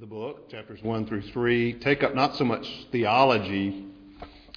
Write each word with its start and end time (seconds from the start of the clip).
the 0.00 0.06
book, 0.06 0.50
chapters 0.50 0.82
1 0.82 1.06
through 1.06 1.22
3, 1.22 1.72
take 1.74 2.02
up 2.02 2.14
not 2.14 2.36
so 2.36 2.44
much 2.44 2.86
theology, 2.92 3.86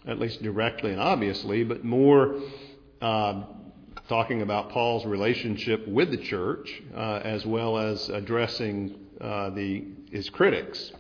at 0.06 0.20
least 0.20 0.44
directly 0.44 0.92
and 0.92 1.00
obviously, 1.00 1.64
but 1.64 1.82
more 1.86 2.36
uh, 3.02 3.44
talking 4.10 4.42
about 4.42 4.70
Paul's 4.70 5.06
relationship 5.06 5.88
with 5.88 6.12
the 6.12 6.18
church, 6.18 6.84
uh, 6.94 7.22
as 7.24 7.46
well 7.46 7.78
as 7.78 8.10
addressing 8.10 8.98
uh, 9.22 9.52
the, 9.52 9.86
his 10.12 10.30
critics 10.30 10.92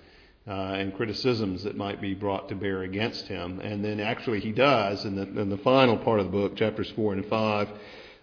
uh, 0.47 0.51
and 0.51 0.95
criticisms 0.95 1.63
that 1.63 1.75
might 1.75 1.99
be 1.99 2.13
brought 2.13 2.47
to 2.47 2.55
bear 2.55 2.83
against 2.83 3.27
him. 3.27 3.59
And 3.59 3.83
then 3.83 3.99
actually 3.99 4.39
he 4.39 4.53
does, 4.53 5.03
in 5.03 5.17
the, 5.17 5.23
in 5.23 5.49
the 5.49 5.57
final 5.57 5.97
part 5.97 6.21
of 6.21 6.27
the 6.27 6.31
book, 6.31 6.55
chapters 6.55 6.89
4 6.95 7.11
and 7.11 7.25
5, 7.25 7.69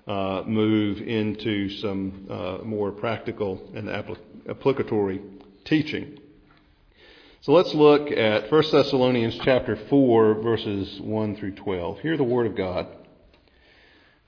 uh, 0.07 0.43
move 0.47 0.99
into 0.99 1.69
some 1.69 2.27
uh, 2.31 2.59
more 2.65 2.91
practical 2.91 3.71
and 3.75 3.91
applicatory 4.49 5.21
teaching. 5.67 6.19
So 7.43 7.53
let's 7.53 7.75
look 7.75 8.11
at 8.11 8.51
1 8.51 8.63
Thessalonians 8.73 9.39
chapter 9.45 9.77
4 9.77 10.35
verses 10.43 11.01
1 11.01 11.37
through 11.37 11.53
12. 11.53 12.01
Hear 12.01 12.17
the 12.17 12.25
word 12.25 12.47
of 12.47 12.57
God. 12.57 12.89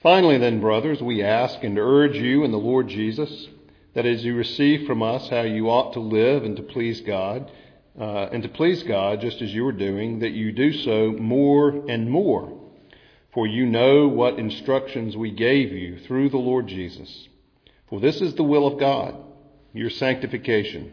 Finally 0.02 0.38
then, 0.38 0.60
brothers, 0.60 1.02
we 1.02 1.22
ask 1.22 1.64
and 1.64 1.78
urge 1.78 2.16
you 2.16 2.44
in 2.44 2.52
the 2.52 2.58
Lord 2.58 2.88
Jesus 2.88 3.48
that 3.94 4.06
as 4.06 4.24
you 4.24 4.36
receive 4.36 4.86
from 4.86 5.02
us 5.02 5.28
how 5.28 5.40
you 5.40 5.68
ought 5.70 5.94
to 5.94 6.00
live 6.00 6.44
and 6.44 6.56
to 6.56 6.62
please 6.62 7.00
God, 7.00 7.50
uh, 7.98 8.28
and 8.30 8.44
to 8.44 8.48
please 8.48 8.84
God 8.84 9.20
just 9.20 9.42
as 9.42 9.52
you 9.52 9.66
are 9.66 9.72
doing, 9.72 10.20
that 10.20 10.30
you 10.30 10.52
do 10.52 10.72
so 10.72 11.12
more 11.18 11.70
and 11.88 12.08
more. 12.08 12.56
For 13.34 13.48
you 13.48 13.66
know 13.66 14.06
what 14.06 14.38
instructions 14.38 15.16
we 15.16 15.32
gave 15.32 15.72
you 15.72 15.98
through 15.98 16.28
the 16.28 16.36
Lord 16.36 16.68
Jesus. 16.68 17.28
For 17.88 17.98
this 17.98 18.20
is 18.20 18.34
the 18.34 18.44
will 18.44 18.66
of 18.68 18.78
God, 18.78 19.16
your 19.72 19.90
sanctification 19.90 20.92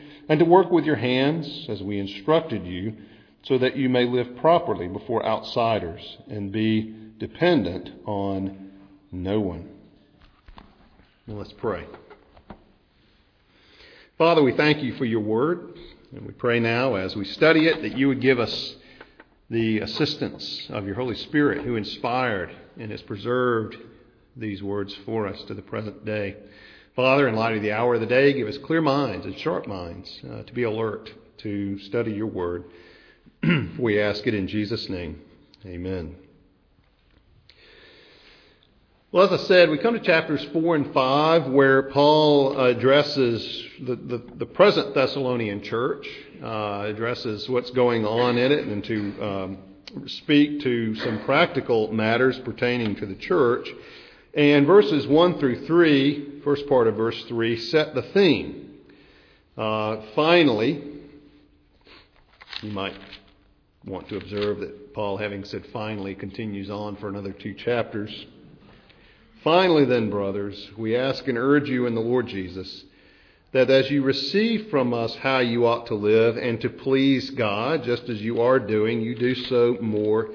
and 0.31 0.39
to 0.39 0.45
work 0.45 0.71
with 0.71 0.85
your 0.85 0.95
hands 0.95 1.65
as 1.67 1.83
we 1.83 1.99
instructed 1.99 2.65
you, 2.65 2.95
so 3.43 3.57
that 3.57 3.75
you 3.75 3.89
may 3.89 4.05
live 4.05 4.37
properly 4.37 4.87
before 4.87 5.25
outsiders 5.25 5.99
and 6.29 6.53
be 6.53 6.95
dependent 7.17 7.89
on 8.05 8.71
no 9.11 9.41
one. 9.41 9.67
Well, 11.27 11.35
let's 11.35 11.51
pray. 11.51 11.85
Father, 14.17 14.41
we 14.41 14.53
thank 14.53 14.81
you 14.81 14.93
for 14.93 15.03
your 15.03 15.19
word, 15.19 15.77
and 16.15 16.25
we 16.25 16.31
pray 16.31 16.61
now 16.61 16.95
as 16.95 17.13
we 17.13 17.25
study 17.25 17.67
it 17.67 17.81
that 17.81 17.97
you 17.97 18.07
would 18.07 18.21
give 18.21 18.39
us 18.39 18.77
the 19.49 19.79
assistance 19.79 20.65
of 20.69 20.85
your 20.85 20.95
Holy 20.95 21.15
Spirit 21.15 21.65
who 21.65 21.75
inspired 21.75 22.55
and 22.79 22.89
has 22.89 23.01
preserved 23.01 23.75
these 24.37 24.63
words 24.63 24.97
for 25.05 25.27
us 25.27 25.43
to 25.43 25.53
the 25.53 25.61
present 25.61 26.05
day. 26.05 26.37
Father, 26.95 27.29
in 27.29 27.35
light 27.35 27.55
of 27.55 27.61
the 27.61 27.71
hour 27.71 27.95
of 27.95 28.01
the 28.01 28.05
day, 28.05 28.33
give 28.33 28.49
us 28.49 28.57
clear 28.57 28.81
minds 28.81 29.25
and 29.25 29.37
sharp 29.39 29.65
minds 29.65 30.21
uh, 30.29 30.43
to 30.43 30.53
be 30.53 30.63
alert 30.63 31.09
to 31.37 31.79
study 31.79 32.11
your 32.11 32.27
word. 32.27 32.65
we 33.79 34.01
ask 34.01 34.27
it 34.27 34.33
in 34.33 34.45
Jesus' 34.47 34.89
name. 34.89 35.21
Amen. 35.65 36.17
Well, 39.13 39.25
as 39.25 39.41
I 39.41 39.43
said, 39.45 39.69
we 39.69 39.77
come 39.77 39.93
to 39.93 40.01
chapters 40.01 40.45
4 40.51 40.75
and 40.75 40.93
5 40.93 41.47
where 41.47 41.83
Paul 41.83 42.59
addresses 42.59 43.63
the, 43.81 43.95
the, 43.95 44.23
the 44.35 44.45
present 44.45 44.93
Thessalonian 44.93 45.63
church, 45.63 46.05
uh, 46.43 46.87
addresses 46.87 47.47
what's 47.47 47.71
going 47.71 48.05
on 48.05 48.37
in 48.37 48.51
it, 48.51 48.67
and 48.67 48.83
to 48.83 49.25
um, 49.25 49.57
speak 50.07 50.59
to 50.61 50.95
some 50.95 51.23
practical 51.23 51.91
matters 51.93 52.37
pertaining 52.39 52.97
to 52.97 53.05
the 53.05 53.15
church. 53.15 53.69
And 54.33 54.65
verses 54.65 55.07
1 55.07 55.39
through 55.39 55.65
3, 55.65 56.30
first 56.43 56.67
part 56.67 56.87
of 56.87 56.95
verse 56.95 57.21
3, 57.25 57.57
set 57.57 57.93
the 57.93 58.01
theme. 58.01 58.75
Uh, 59.57 60.01
finally, 60.15 60.83
you 62.61 62.71
might 62.71 62.95
want 63.85 64.07
to 64.09 64.17
observe 64.17 64.59
that 64.59 64.93
Paul, 64.93 65.17
having 65.17 65.43
said 65.43 65.65
finally, 65.73 66.15
continues 66.15 66.69
on 66.69 66.95
for 66.97 67.09
another 67.09 67.31
two 67.31 67.53
chapters. 67.53 68.25
Finally, 69.43 69.85
then, 69.85 70.09
brothers, 70.09 70.69
we 70.77 70.95
ask 70.95 71.27
and 71.27 71.37
urge 71.37 71.67
you 71.67 71.87
in 71.87 71.95
the 71.95 72.01
Lord 72.01 72.27
Jesus 72.27 72.83
that 73.53 73.69
as 73.69 73.89
you 73.91 74.01
receive 74.01 74.69
from 74.69 74.93
us 74.93 75.13
how 75.15 75.39
you 75.39 75.65
ought 75.65 75.87
to 75.87 75.95
live 75.95 76.37
and 76.37 76.61
to 76.61 76.69
please 76.69 77.31
God, 77.31 77.83
just 77.83 78.03
as 78.07 78.21
you 78.21 78.41
are 78.41 78.59
doing, 78.59 79.01
you 79.01 79.13
do 79.15 79.35
so 79.35 79.77
more 79.81 80.29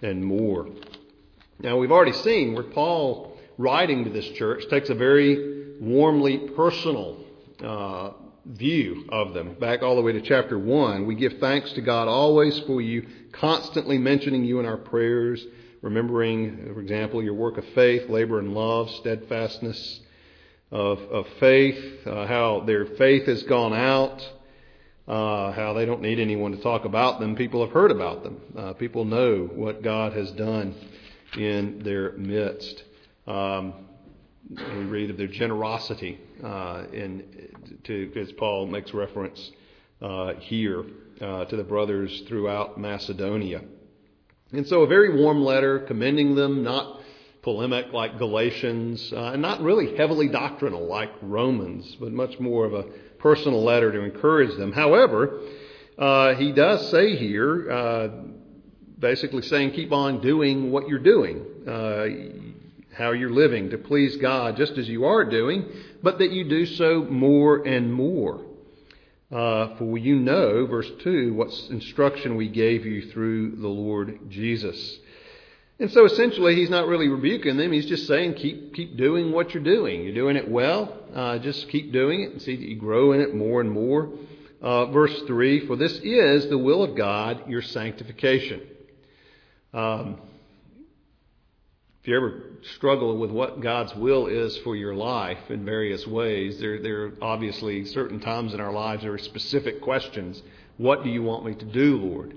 and 0.00 0.24
more. 0.24 0.68
Now, 1.60 1.76
we've 1.76 1.92
already 1.92 2.14
seen 2.14 2.54
where 2.54 2.62
Paul 2.62 3.36
writing 3.58 4.04
to 4.04 4.10
this 4.10 4.28
church 4.30 4.64
takes 4.70 4.88
a 4.88 4.94
very 4.94 5.51
warmly 5.82 6.38
personal 6.54 7.18
uh, 7.60 8.12
view 8.46 9.04
of 9.08 9.34
them. 9.34 9.56
Back 9.58 9.82
all 9.82 9.96
the 9.96 10.02
way 10.02 10.12
to 10.12 10.20
chapter 10.20 10.56
1, 10.56 11.06
we 11.06 11.16
give 11.16 11.38
thanks 11.40 11.72
to 11.72 11.80
God 11.80 12.06
always 12.06 12.58
for 12.60 12.80
you, 12.80 13.06
constantly 13.32 13.98
mentioning 13.98 14.44
you 14.44 14.60
in 14.60 14.66
our 14.66 14.76
prayers, 14.76 15.44
remembering, 15.80 16.72
for 16.72 16.80
example, 16.80 17.22
your 17.22 17.34
work 17.34 17.58
of 17.58 17.64
faith, 17.74 18.08
labor 18.08 18.38
and 18.38 18.54
love, 18.54 18.90
steadfastness 19.00 20.00
of, 20.70 21.00
of 21.00 21.26
faith, 21.40 22.06
uh, 22.06 22.26
how 22.26 22.62
their 22.64 22.86
faith 22.86 23.26
has 23.26 23.42
gone 23.44 23.74
out. 23.74 24.22
Uh, 25.08 25.50
how 25.50 25.72
they 25.72 25.84
don't 25.84 26.00
need 26.00 26.20
anyone 26.20 26.52
to 26.52 26.62
talk 26.62 26.84
about 26.84 27.18
them. 27.18 27.34
People 27.34 27.60
have 27.64 27.74
heard 27.74 27.90
about 27.90 28.22
them. 28.22 28.40
Uh, 28.56 28.72
people 28.74 29.04
know 29.04 29.50
what 29.52 29.82
God 29.82 30.12
has 30.12 30.30
done 30.30 30.76
in 31.36 31.82
their 31.82 32.12
midst. 32.12 32.84
Um, 33.26 33.74
we 34.56 34.84
read 34.84 35.10
of 35.10 35.16
their 35.16 35.28
generosity, 35.28 36.18
uh, 36.42 36.84
in, 36.92 37.24
to, 37.84 38.12
as 38.16 38.32
Paul 38.32 38.66
makes 38.66 38.92
reference 38.92 39.50
uh, 40.00 40.34
here 40.34 40.84
uh, 41.20 41.44
to 41.46 41.56
the 41.56 41.64
brothers 41.64 42.22
throughout 42.28 42.78
Macedonia. 42.78 43.62
And 44.52 44.66
so, 44.66 44.82
a 44.82 44.86
very 44.86 45.22
warm 45.22 45.42
letter 45.42 45.80
commending 45.80 46.34
them, 46.34 46.62
not 46.62 47.00
polemic 47.42 47.92
like 47.92 48.18
Galatians, 48.18 49.12
uh, 49.12 49.32
and 49.32 49.42
not 49.42 49.62
really 49.62 49.96
heavily 49.96 50.28
doctrinal 50.28 50.86
like 50.86 51.10
Romans, 51.22 51.96
but 51.98 52.12
much 52.12 52.38
more 52.38 52.66
of 52.66 52.74
a 52.74 52.84
personal 53.18 53.62
letter 53.62 53.90
to 53.92 54.00
encourage 54.00 54.56
them. 54.58 54.72
However, 54.72 55.40
uh, 55.98 56.34
he 56.34 56.52
does 56.52 56.90
say 56.90 57.16
here, 57.16 57.70
uh, 57.70 58.08
basically 58.98 59.42
saying, 59.42 59.72
keep 59.72 59.92
on 59.92 60.20
doing 60.20 60.70
what 60.70 60.88
you're 60.88 60.98
doing 60.98 61.46
how 62.96 63.12
you're 63.12 63.30
living 63.30 63.70
to 63.70 63.78
please 63.78 64.16
God 64.16 64.56
just 64.56 64.78
as 64.78 64.88
you 64.88 65.04
are 65.04 65.24
doing, 65.24 65.66
but 66.02 66.18
that 66.18 66.30
you 66.30 66.44
do 66.44 66.66
so 66.66 67.04
more 67.04 67.66
and 67.66 67.92
more. 67.92 68.44
Uh, 69.30 69.76
for 69.76 69.96
you 69.96 70.16
know, 70.16 70.66
verse 70.66 70.90
2, 71.02 71.32
what 71.32 71.48
instruction 71.70 72.36
we 72.36 72.48
gave 72.48 72.84
you 72.84 73.10
through 73.10 73.56
the 73.56 73.68
Lord 73.68 74.28
Jesus. 74.28 74.98
And 75.78 75.90
so 75.90 76.04
essentially, 76.04 76.54
he's 76.54 76.68
not 76.68 76.86
really 76.86 77.08
rebuking 77.08 77.56
them. 77.56 77.72
He's 77.72 77.86
just 77.86 78.06
saying, 78.06 78.34
keep, 78.34 78.74
keep 78.74 78.96
doing 78.96 79.32
what 79.32 79.54
you're 79.54 79.62
doing. 79.62 80.02
You're 80.04 80.14
doing 80.14 80.36
it 80.36 80.48
well. 80.48 80.96
Uh, 81.14 81.38
just 81.38 81.68
keep 81.70 81.92
doing 81.92 82.22
it 82.22 82.32
and 82.32 82.42
see 82.42 82.56
that 82.56 82.68
you 82.68 82.76
grow 82.76 83.12
in 83.12 83.22
it 83.22 83.34
more 83.34 83.62
and 83.62 83.70
more. 83.70 84.10
Uh, 84.60 84.86
verse 84.86 85.18
3 85.26 85.66
For 85.66 85.76
this 85.76 85.98
is 86.04 86.48
the 86.48 86.58
will 86.58 86.82
of 86.84 86.94
God, 86.94 87.48
your 87.48 87.62
sanctification. 87.62 88.60
Um, 89.72 90.20
if 92.02 92.08
you 92.08 92.16
ever 92.16 92.42
struggle 92.74 93.16
with 93.16 93.30
what 93.30 93.60
God's 93.60 93.94
will 93.94 94.26
is 94.26 94.56
for 94.64 94.74
your 94.74 94.92
life 94.92 95.38
in 95.50 95.64
various 95.64 96.04
ways, 96.04 96.58
there, 96.58 96.82
there 96.82 97.04
are 97.04 97.12
obviously 97.22 97.84
certain 97.84 98.18
times 98.18 98.54
in 98.54 98.60
our 98.60 98.72
lives 98.72 99.04
there 99.04 99.12
are 99.12 99.18
specific 99.18 99.80
questions 99.80 100.42
What 100.78 101.04
do 101.04 101.10
you 101.10 101.22
want 101.22 101.46
me 101.46 101.54
to 101.54 101.64
do, 101.64 101.98
Lord? 101.98 102.34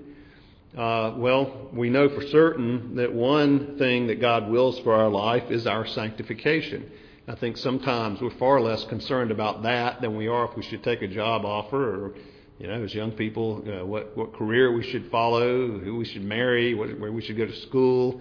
Uh, 0.78 1.18
well, 1.18 1.68
we 1.72 1.90
know 1.90 2.08
for 2.08 2.24
certain 2.28 2.94
that 2.94 3.12
one 3.12 3.76
thing 3.76 4.06
that 4.06 4.20
God 4.20 4.48
wills 4.48 4.78
for 4.80 4.94
our 4.94 5.08
life 5.08 5.50
is 5.50 5.66
our 5.66 5.84
sanctification. 5.84 6.88
I 7.26 7.34
think 7.34 7.56
sometimes 7.56 8.20
we're 8.20 8.38
far 8.38 8.60
less 8.60 8.84
concerned 8.84 9.32
about 9.32 9.64
that 9.64 10.00
than 10.00 10.16
we 10.16 10.28
are 10.28 10.48
if 10.48 10.56
we 10.56 10.62
should 10.62 10.84
take 10.84 11.02
a 11.02 11.08
job 11.08 11.44
offer 11.44 12.04
or, 12.04 12.14
you 12.60 12.68
know, 12.68 12.84
as 12.84 12.94
young 12.94 13.10
people, 13.10 13.64
uh, 13.66 13.84
what, 13.84 14.16
what 14.16 14.32
career 14.34 14.72
we 14.72 14.84
should 14.84 15.10
follow, 15.10 15.80
who 15.80 15.96
we 15.96 16.04
should 16.04 16.22
marry, 16.22 16.74
what, 16.74 17.00
where 17.00 17.10
we 17.10 17.20
should 17.20 17.36
go 17.36 17.46
to 17.46 17.56
school. 17.62 18.20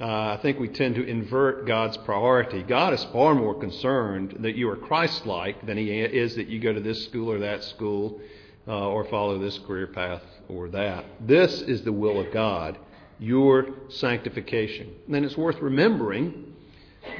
Uh, 0.00 0.34
I 0.34 0.38
think 0.42 0.60
we 0.60 0.68
tend 0.68 0.94
to 0.94 1.04
invert 1.04 1.66
God's 1.66 1.96
priority. 1.96 2.62
God 2.62 2.94
is 2.94 3.02
far 3.06 3.34
more 3.34 3.58
concerned 3.58 4.36
that 4.40 4.54
you 4.54 4.70
are 4.70 4.76
Christ 4.76 5.26
like 5.26 5.66
than 5.66 5.76
He 5.76 5.90
is 5.90 6.36
that 6.36 6.46
you 6.46 6.60
go 6.60 6.72
to 6.72 6.78
this 6.78 7.04
school 7.06 7.32
or 7.32 7.40
that 7.40 7.64
school 7.64 8.20
uh, 8.68 8.88
or 8.88 9.04
follow 9.06 9.38
this 9.38 9.58
career 9.58 9.88
path 9.88 10.22
or 10.48 10.68
that. 10.68 11.04
This 11.20 11.62
is 11.62 11.82
the 11.82 11.92
will 11.92 12.20
of 12.20 12.32
God, 12.32 12.78
your 13.18 13.70
sanctification. 13.88 14.86
And 15.06 15.14
then 15.16 15.24
it's 15.24 15.36
worth 15.36 15.58
remembering 15.60 16.54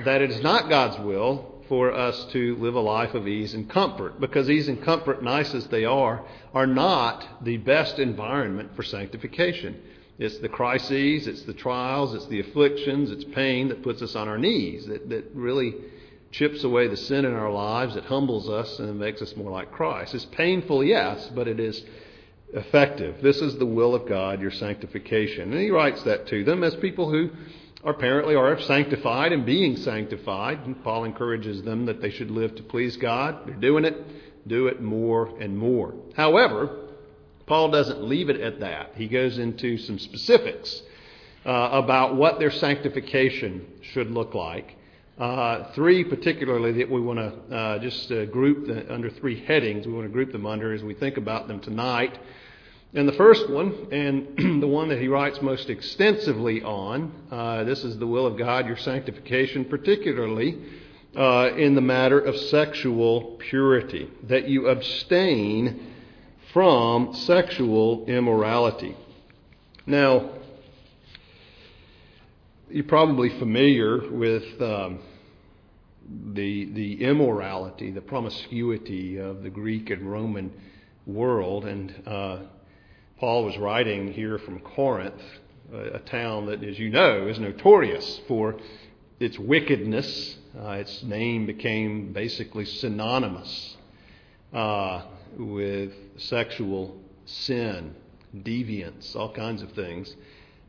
that 0.04 0.22
it 0.22 0.30
is 0.30 0.40
not 0.44 0.68
God's 0.68 1.00
will 1.00 1.56
for 1.68 1.92
us 1.92 2.26
to 2.26 2.54
live 2.56 2.76
a 2.76 2.80
life 2.80 3.14
of 3.14 3.26
ease 3.26 3.54
and 3.54 3.68
comfort, 3.68 4.20
because 4.20 4.48
ease 4.48 4.68
and 4.68 4.80
comfort, 4.84 5.20
nice 5.20 5.52
as 5.52 5.66
they 5.66 5.84
are, 5.84 6.24
are 6.54 6.66
not 6.66 7.44
the 7.44 7.56
best 7.56 7.98
environment 7.98 8.70
for 8.76 8.84
sanctification. 8.84 9.82
It's 10.18 10.38
the 10.38 10.48
crises, 10.48 11.26
it's 11.28 11.42
the 11.42 11.54
trials, 11.54 12.12
it's 12.14 12.26
the 12.26 12.40
afflictions, 12.40 13.10
it's 13.10 13.24
pain 13.24 13.68
that 13.68 13.82
puts 13.82 14.02
us 14.02 14.16
on 14.16 14.26
our 14.28 14.38
knees, 14.38 14.86
that, 14.86 15.08
that 15.10 15.30
really 15.32 15.74
chips 16.32 16.64
away 16.64 16.88
the 16.88 16.96
sin 16.96 17.24
in 17.24 17.34
our 17.34 17.52
lives, 17.52 17.96
it 17.96 18.04
humbles 18.04 18.48
us, 18.48 18.78
and 18.80 18.88
it 18.88 18.94
makes 18.94 19.22
us 19.22 19.34
more 19.36 19.50
like 19.50 19.70
Christ. 19.70 20.14
It's 20.14 20.24
painful, 20.26 20.84
yes, 20.84 21.30
but 21.34 21.48
it 21.48 21.60
is 21.60 21.82
effective. 22.52 23.22
This 23.22 23.40
is 23.40 23.56
the 23.58 23.66
will 23.66 23.94
of 23.94 24.08
God, 24.08 24.40
your 24.40 24.50
sanctification. 24.50 25.52
And 25.52 25.60
he 25.60 25.70
writes 25.70 26.02
that 26.02 26.26
to 26.28 26.44
them 26.44 26.64
as 26.64 26.74
people 26.76 27.10
who 27.10 27.30
apparently 27.84 28.34
are 28.34 28.60
sanctified 28.60 29.32
and 29.32 29.46
being 29.46 29.76
sanctified. 29.76 30.66
And 30.66 30.82
Paul 30.82 31.04
encourages 31.04 31.62
them 31.62 31.86
that 31.86 32.00
they 32.00 32.10
should 32.10 32.30
live 32.30 32.56
to 32.56 32.62
please 32.62 32.96
God. 32.96 33.46
They're 33.46 33.54
doing 33.54 33.84
it. 33.84 33.96
Do 34.46 34.66
it 34.66 34.80
more 34.80 35.38
and 35.40 35.56
more. 35.56 35.94
However, 36.16 36.87
Paul 37.48 37.70
doesn't 37.70 38.02
leave 38.02 38.28
it 38.28 38.40
at 38.40 38.60
that. 38.60 38.92
He 38.94 39.08
goes 39.08 39.38
into 39.38 39.78
some 39.78 39.98
specifics 39.98 40.82
uh, 41.46 41.70
about 41.72 42.14
what 42.16 42.38
their 42.38 42.50
sanctification 42.50 43.66
should 43.92 44.10
look 44.10 44.34
like. 44.34 44.76
Uh, 45.18 45.72
three 45.72 46.04
particularly 46.04 46.72
that 46.72 46.88
we 46.88 47.00
want 47.00 47.18
to 47.18 47.56
uh, 47.56 47.78
just 47.80 48.12
uh, 48.12 48.24
group 48.26 48.66
the, 48.68 48.92
under 48.92 49.10
three 49.10 49.44
headings. 49.44 49.86
We 49.86 49.92
want 49.92 50.06
to 50.06 50.12
group 50.12 50.30
them 50.30 50.46
under 50.46 50.72
as 50.72 50.82
we 50.82 50.94
think 50.94 51.16
about 51.16 51.48
them 51.48 51.58
tonight. 51.58 52.16
And 52.94 53.08
the 53.08 53.12
first 53.12 53.50
one, 53.50 53.88
and 53.90 54.62
the 54.62 54.68
one 54.68 54.88
that 54.90 55.00
he 55.00 55.08
writes 55.08 55.42
most 55.42 55.70
extensively 55.70 56.62
on, 56.62 57.12
uh, 57.30 57.64
this 57.64 57.82
is 57.82 57.98
the 57.98 58.06
will 58.06 58.26
of 58.26 58.38
God, 58.38 58.66
your 58.66 58.76
sanctification, 58.76 59.64
particularly 59.64 60.56
uh, 61.16 61.50
in 61.56 61.74
the 61.74 61.80
matter 61.80 62.20
of 62.20 62.36
sexual 62.36 63.38
purity, 63.50 64.08
that 64.24 64.48
you 64.48 64.68
abstain 64.68 65.94
from 66.52 67.14
sexual 67.14 68.06
immorality. 68.06 68.96
Now, 69.86 70.30
you're 72.70 72.84
probably 72.84 73.30
familiar 73.38 74.10
with 74.10 74.60
um, 74.60 75.00
the 76.32 76.66
the 76.72 77.04
immorality, 77.04 77.90
the 77.90 78.00
promiscuity 78.00 79.18
of 79.18 79.42
the 79.42 79.50
Greek 79.50 79.90
and 79.90 80.10
Roman 80.10 80.52
world, 81.06 81.64
and 81.64 81.94
uh, 82.06 82.38
Paul 83.18 83.44
was 83.44 83.56
writing 83.58 84.12
here 84.12 84.38
from 84.38 84.60
Corinth, 84.60 85.22
a 85.72 85.98
town 86.00 86.46
that, 86.46 86.62
as 86.62 86.78
you 86.78 86.90
know, 86.90 87.26
is 87.28 87.38
notorious 87.38 88.20
for 88.28 88.56
its 89.20 89.38
wickedness. 89.38 90.36
Uh, 90.58 90.70
its 90.72 91.02
name 91.02 91.46
became 91.46 92.12
basically 92.12 92.64
synonymous 92.64 93.76
uh, 94.52 95.02
with 95.36 95.92
sexual 96.16 96.96
sin, 97.24 97.94
deviance, 98.34 99.14
all 99.16 99.32
kinds 99.32 99.62
of 99.62 99.72
things. 99.72 100.14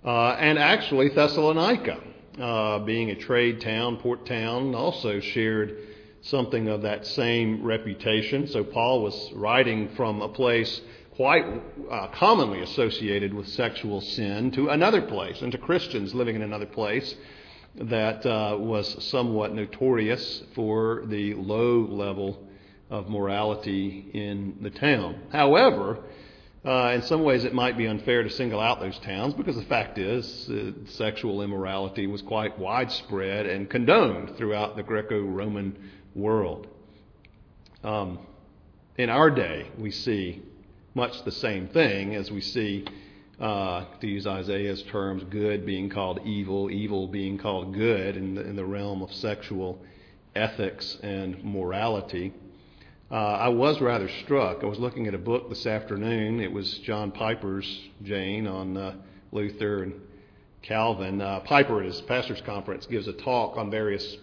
Uh, 0.04 0.32
and 0.32 0.58
actually, 0.58 1.10
Thessalonica, 1.10 2.00
uh, 2.40 2.80
being 2.80 3.12
a 3.12 3.16
trade 3.16 3.62
town, 3.62 3.98
port 3.98 4.26
town, 4.26 4.74
also 4.76 5.20
shared 5.20 5.78
something 6.22 6.68
of 6.68 6.82
that 6.84 7.06
same 7.06 7.64
reputation. 7.64 8.48
So 8.48 8.64
Paul 8.64 9.04
was 9.04 9.32
writing 9.34 9.90
from 9.96 10.22
a 10.22 10.30
place 10.30 10.82
quite 11.16 11.46
uh, 11.92 12.08
commonly 12.14 12.62
associated 12.62 13.34
with 13.34 13.48
sexual 13.50 14.00
sin 14.00 14.52
to 14.52 14.70
another 14.70 15.02
place 15.02 15.42
and 15.42 15.52
to 15.52 15.58
Christians 15.58 16.14
living 16.16 16.36
in 16.36 16.42
another 16.42 16.66
place 16.66 17.14
that 17.76 18.26
uh, 18.26 18.56
was 18.58 19.04
somewhat 19.04 19.54
notorious 19.54 20.44
for 20.56 21.04
the 21.08 21.34
low 21.36 21.86
level 21.90 22.48
of 22.90 23.08
morality 23.10 24.10
in 24.14 24.58
the 24.62 24.70
town. 24.70 25.22
However, 25.32 26.00
uh, 26.66 26.92
in 26.94 27.02
some 27.04 27.24
ways, 27.24 27.46
it 27.46 27.54
might 27.54 27.78
be 27.78 27.88
unfair 27.88 28.24
to 28.24 28.30
single 28.30 28.60
out 28.60 28.82
those 28.82 28.98
towns 29.00 29.34
because 29.34 29.56
the 29.56 29.64
fact 29.64 29.98
is, 29.98 30.50
uh, 30.50 30.72
sexual 30.88 31.42
immorality 31.42 32.06
was 32.06 32.22
quite 32.22 32.60
widespread 32.60 33.46
and 33.46 33.70
condoned 33.70 34.36
throughout 34.38 34.76
the 34.76 34.84
Greco 34.84 35.22
Roman 35.22 35.78
world. 36.16 36.68
Um, 37.84 38.20
in 38.98 39.10
our 39.10 39.30
day, 39.30 39.72
we 39.78 39.92
see 39.92 40.42
much 40.94 41.24
the 41.24 41.32
same 41.32 41.68
thing 41.70 42.16
as 42.16 42.30
we 42.30 42.42
see, 42.42 42.86
uh, 43.40 43.86
to 44.02 44.08
use 44.08 44.28
Isaiah's 44.28 44.84
terms, 44.84 45.24
good 45.30 45.66
being 45.66 45.90
called 45.90 46.20
evil, 46.26 46.70
evil 46.70 47.08
being 47.08 47.38
called 47.38 47.74
good 47.74 48.18
in 48.18 48.36
the, 48.36 48.42
in 48.42 48.58
the 48.58 48.66
realm 48.66 49.02
of 49.02 49.14
sexual 49.14 49.80
ethics 50.36 50.98
and 51.02 51.42
morality. 51.42 52.34
Uh, 53.12 53.16
I 53.16 53.50
was 53.50 53.82
rather 53.82 54.10
struck. 54.24 54.64
I 54.64 54.68
was 54.68 54.80
looking 54.80 55.08
at 55.08 55.14
a 55.14 55.20
book 55.20 55.50
this 55.50 55.66
afternoon. 55.66 56.40
It 56.40 56.52
was 56.52 56.80
John 56.80 57.12
Piper's 57.12 57.68
Jane 58.04 58.46
on 58.48 58.78
uh, 58.78 58.96
Luther 59.32 59.84
and 59.84 59.94
Calvin. 60.62 61.22
Uh, 61.22 61.40
Piper 61.42 61.80
at 61.80 61.86
his 61.86 62.02
pastor's 62.02 62.42
conference 62.42 62.86
gives 62.86 63.08
a 63.08 63.14
talk 63.14 63.58
on 63.58 63.72
various 63.72 64.18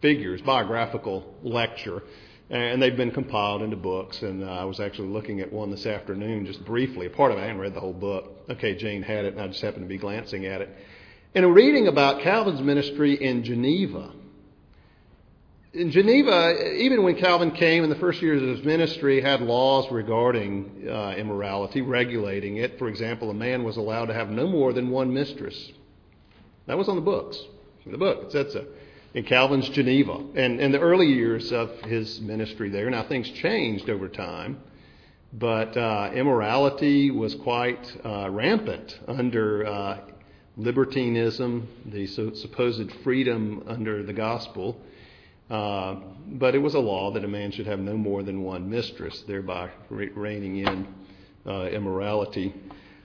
figures, 0.00 0.42
biographical 0.42 1.34
lecture 1.42 2.02
and 2.50 2.80
they've 2.80 2.96
been 2.96 3.10
compiled 3.10 3.62
into 3.62 3.76
books. 3.76 4.22
And 4.22 4.42
uh, 4.42 4.46
I 4.46 4.64
was 4.64 4.80
actually 4.80 5.08
looking 5.08 5.40
at 5.40 5.52
one 5.52 5.70
this 5.70 5.86
afternoon, 5.86 6.46
just 6.46 6.64
briefly. 6.64 7.06
A 7.06 7.10
part 7.10 7.30
of 7.30 7.38
it, 7.38 7.42
I 7.42 7.46
hadn't 7.46 7.60
read 7.60 7.74
the 7.74 7.80
whole 7.80 7.92
book. 7.92 8.30
Okay, 8.48 8.74
Jane 8.74 9.02
had 9.02 9.24
it, 9.24 9.34
and 9.34 9.42
I 9.42 9.48
just 9.48 9.60
happened 9.60 9.84
to 9.84 9.88
be 9.88 9.98
glancing 9.98 10.46
at 10.46 10.62
it. 10.62 10.70
And 11.34 11.54
reading 11.54 11.88
about 11.88 12.22
Calvin's 12.22 12.62
ministry 12.62 13.14
in 13.14 13.44
Geneva. 13.44 14.12
In 15.78 15.92
Geneva, 15.92 16.74
even 16.74 17.04
when 17.04 17.14
Calvin 17.14 17.52
came 17.52 17.84
in 17.84 17.88
the 17.88 17.94
first 17.94 18.20
years 18.20 18.42
of 18.42 18.48
his 18.48 18.64
ministry, 18.64 19.20
had 19.20 19.40
laws 19.40 19.88
regarding 19.92 20.88
uh, 20.90 21.14
immorality, 21.16 21.82
regulating 21.82 22.56
it. 22.56 22.80
For 22.80 22.88
example, 22.88 23.30
a 23.30 23.34
man 23.34 23.62
was 23.62 23.76
allowed 23.76 24.06
to 24.06 24.12
have 24.14 24.28
no 24.28 24.48
more 24.48 24.72
than 24.72 24.90
one 24.90 25.14
mistress. 25.14 25.70
That 26.66 26.76
was 26.76 26.88
on 26.88 26.96
the 26.96 27.02
books. 27.02 27.40
In 27.86 27.92
the 27.92 27.98
book, 27.98 28.24
it 28.24 28.32
said 28.32 28.50
so 28.50 28.66
in 29.14 29.22
Calvin's 29.22 29.68
Geneva 29.68 30.18
and 30.34 30.60
in 30.60 30.72
the 30.72 30.80
early 30.80 31.06
years 31.06 31.52
of 31.52 31.70
his 31.82 32.20
ministry 32.22 32.70
there. 32.70 32.90
Now, 32.90 33.04
things 33.04 33.30
changed 33.30 33.88
over 33.88 34.08
time, 34.08 34.58
but 35.32 35.76
uh, 35.76 36.10
immorality 36.12 37.12
was 37.12 37.36
quite 37.36 37.96
uh, 38.04 38.28
rampant 38.30 38.98
under 39.06 39.64
uh, 39.64 39.98
libertinism, 40.56 41.68
the 41.86 42.08
so- 42.08 42.34
supposed 42.34 42.90
freedom 43.04 43.62
under 43.68 44.02
the 44.02 44.12
gospel. 44.12 44.80
Uh, 45.50 45.96
but 46.32 46.54
it 46.54 46.58
was 46.58 46.74
a 46.74 46.78
law 46.78 47.10
that 47.12 47.24
a 47.24 47.28
man 47.28 47.50
should 47.50 47.66
have 47.66 47.78
no 47.78 47.96
more 47.96 48.22
than 48.22 48.42
one 48.42 48.68
mistress, 48.68 49.22
thereby 49.26 49.70
reining 49.88 50.58
in 50.58 50.86
uh, 51.46 51.64
immorality. 51.66 52.54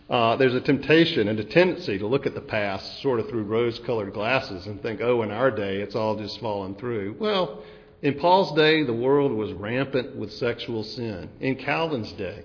Uh, 0.10 0.36
there's 0.36 0.54
a 0.54 0.62
temptation 0.62 1.30
and 1.30 1.40
a 1.40 1.44
tendency 1.46 1.98
to 1.98 2.06
look 2.06 2.26
at 2.26 2.36
the 2.36 2.42
past 2.42 3.02
sort 3.02 3.20
of 3.20 3.30
through 3.30 3.44
rose 3.44 3.80
colored 3.80 4.14
glasses 4.14 4.68
and 4.68 4.82
think, 4.82 5.00
oh, 5.02 5.22
in 5.22 5.32
our 5.32 5.50
day, 5.50 5.78
it's 5.78 5.96
all 5.96 6.18
just 6.18 6.40
fallen 6.42 6.76
through. 6.76 7.16
Well, 7.18 7.64
in 8.02 8.16
Paul's 8.16 8.54
day, 8.54 8.84
the 8.84 8.94
world 8.94 9.32
was 9.32 9.54
rampant 9.54 10.18
with 10.18 10.34
sexual 10.34 10.84
sin. 10.84 11.30
In 11.40 11.56
Calvin's 11.56 12.12
day, 12.14 12.44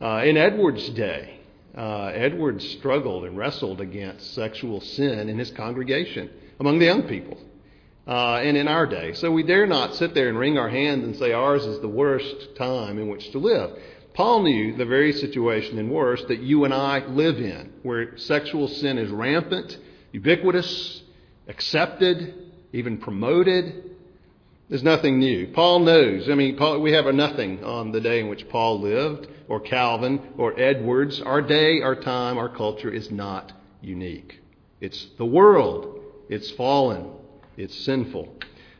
uh, 0.00 0.22
in 0.24 0.38
Edwards' 0.38 0.88
day, 0.90 1.38
uh, 1.76 2.06
Edward 2.14 2.62
struggled 2.62 3.26
and 3.26 3.36
wrestled 3.36 3.82
against 3.82 4.32
sexual 4.32 4.80
sin 4.80 5.28
in 5.28 5.38
his 5.38 5.50
congregation 5.50 6.30
among 6.58 6.78
the 6.78 6.86
young 6.86 7.02
people. 7.02 7.38
Uh, 8.06 8.36
and 8.36 8.56
in 8.56 8.68
our 8.68 8.86
day. 8.86 9.14
So 9.14 9.32
we 9.32 9.42
dare 9.42 9.66
not 9.66 9.96
sit 9.96 10.14
there 10.14 10.28
and 10.28 10.38
wring 10.38 10.58
our 10.58 10.68
hands 10.68 11.02
and 11.02 11.16
say 11.16 11.32
ours 11.32 11.66
is 11.66 11.80
the 11.80 11.88
worst 11.88 12.54
time 12.54 13.00
in 13.00 13.08
which 13.08 13.32
to 13.32 13.38
live. 13.38 13.76
Paul 14.14 14.44
knew 14.44 14.76
the 14.76 14.86
very 14.86 15.12
situation 15.12 15.78
and 15.78 15.90
worse 15.90 16.24
that 16.28 16.38
you 16.38 16.64
and 16.64 16.72
I 16.72 17.04
live 17.04 17.38
in, 17.38 17.72
where 17.82 18.16
sexual 18.16 18.68
sin 18.68 18.96
is 18.96 19.10
rampant, 19.10 19.76
ubiquitous, 20.12 21.02
accepted, 21.48 22.32
even 22.72 22.96
promoted. 22.96 23.90
There's 24.68 24.82
nothing 24.82 25.18
new. 25.18 25.48
Paul 25.48 25.80
knows. 25.80 26.30
I 26.30 26.34
mean, 26.34 26.56
Paul, 26.56 26.80
we 26.80 26.92
have 26.92 27.06
a 27.06 27.12
nothing 27.12 27.62
on 27.62 27.92
the 27.92 28.00
day 28.00 28.20
in 28.20 28.28
which 28.28 28.48
Paul 28.48 28.80
lived, 28.80 29.28
or 29.48 29.60
Calvin, 29.60 30.20
or 30.38 30.58
Edwards. 30.58 31.20
Our 31.20 31.42
day, 31.42 31.82
our 31.82 31.94
time, 31.94 32.38
our 32.38 32.48
culture 32.48 32.90
is 32.90 33.10
not 33.10 33.52
unique. 33.82 34.40
It's 34.80 35.08
the 35.18 35.26
world. 35.26 36.00
It's 36.28 36.50
fallen. 36.52 37.10
It's 37.56 37.76
sinful. 37.84 38.34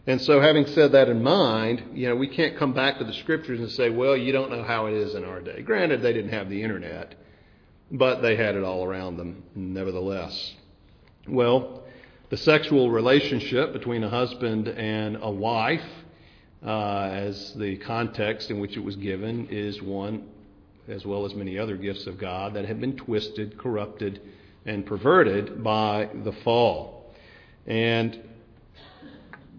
And 0.06 0.20
so, 0.20 0.40
having 0.40 0.66
said 0.66 0.92
that 0.92 1.08
in 1.08 1.22
mind, 1.22 1.82
you 1.94 2.08
know, 2.08 2.14
we 2.14 2.28
can't 2.28 2.56
come 2.56 2.72
back 2.72 2.98
to 2.98 3.04
the 3.04 3.12
scriptures 3.12 3.58
and 3.58 3.70
say, 3.70 3.90
well, 3.90 4.16
you 4.16 4.30
don't 4.30 4.50
know 4.50 4.62
how 4.62 4.86
it 4.86 4.94
is 4.94 5.14
in 5.14 5.24
our 5.24 5.40
day. 5.40 5.62
Granted, 5.62 6.00
they 6.00 6.12
didn't 6.12 6.32
have 6.32 6.48
the 6.48 6.62
internet, 6.62 7.16
but 7.90 8.20
they 8.20 8.36
had 8.36 8.54
it 8.54 8.62
all 8.62 8.84
around 8.84 9.16
them, 9.16 9.42
nevertheless. 9.56 10.54
Well, 11.26 11.82
the 12.28 12.36
sexual 12.36 12.90
relationship 12.90 13.72
between 13.72 14.04
a 14.04 14.08
husband 14.08 14.68
and 14.68 15.18
a 15.20 15.30
wife, 15.30 15.84
uh, 16.64 17.08
as 17.12 17.54
the 17.54 17.76
context 17.78 18.50
in 18.50 18.60
which 18.60 18.76
it 18.76 18.84
was 18.84 18.94
given, 18.94 19.48
is 19.50 19.82
one, 19.82 20.28
as 20.88 21.04
well 21.04 21.24
as 21.24 21.34
many 21.34 21.58
other 21.58 21.76
gifts 21.76 22.06
of 22.06 22.16
God, 22.16 22.54
that 22.54 22.64
have 22.64 22.80
been 22.80 22.96
twisted, 22.96 23.58
corrupted, 23.58 24.20
and 24.64 24.86
perverted 24.86 25.64
by 25.64 26.08
the 26.22 26.32
fall. 26.44 27.12
And 27.66 28.20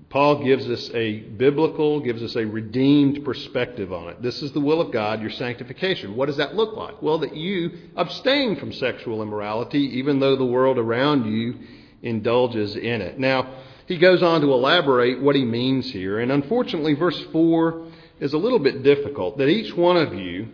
Paul 0.09 0.43
gives 0.43 0.69
us 0.69 0.89
a 0.93 1.19
biblical, 1.19 1.99
gives 1.99 2.23
us 2.23 2.35
a 2.37 2.45
redeemed 2.45 3.25
perspective 3.25 3.91
on 3.91 4.09
it. 4.09 4.21
This 4.21 4.41
is 4.41 4.53
the 4.53 4.61
will 4.61 4.79
of 4.79 4.91
God, 4.91 5.21
your 5.21 5.31
sanctification. 5.31 6.15
What 6.15 6.27
does 6.27 6.37
that 6.37 6.55
look 6.55 6.77
like? 6.77 7.01
Well, 7.01 7.19
that 7.19 7.35
you 7.35 7.71
abstain 7.95 8.55
from 8.55 8.71
sexual 8.71 9.21
immorality, 9.21 9.97
even 9.97 10.19
though 10.19 10.37
the 10.37 10.45
world 10.45 10.77
around 10.77 11.25
you 11.25 11.55
indulges 12.01 12.77
in 12.77 13.01
it. 13.01 13.19
Now, 13.19 13.53
he 13.85 13.97
goes 13.97 14.23
on 14.23 14.41
to 14.41 14.53
elaborate 14.53 15.21
what 15.21 15.35
he 15.35 15.43
means 15.43 15.91
here, 15.91 16.19
and 16.19 16.31
unfortunately, 16.31 16.93
verse 16.93 17.21
4 17.33 17.87
is 18.21 18.33
a 18.33 18.37
little 18.37 18.59
bit 18.59 18.83
difficult. 18.83 19.37
That 19.37 19.49
each 19.49 19.75
one 19.75 19.97
of 19.97 20.13
you 20.13 20.47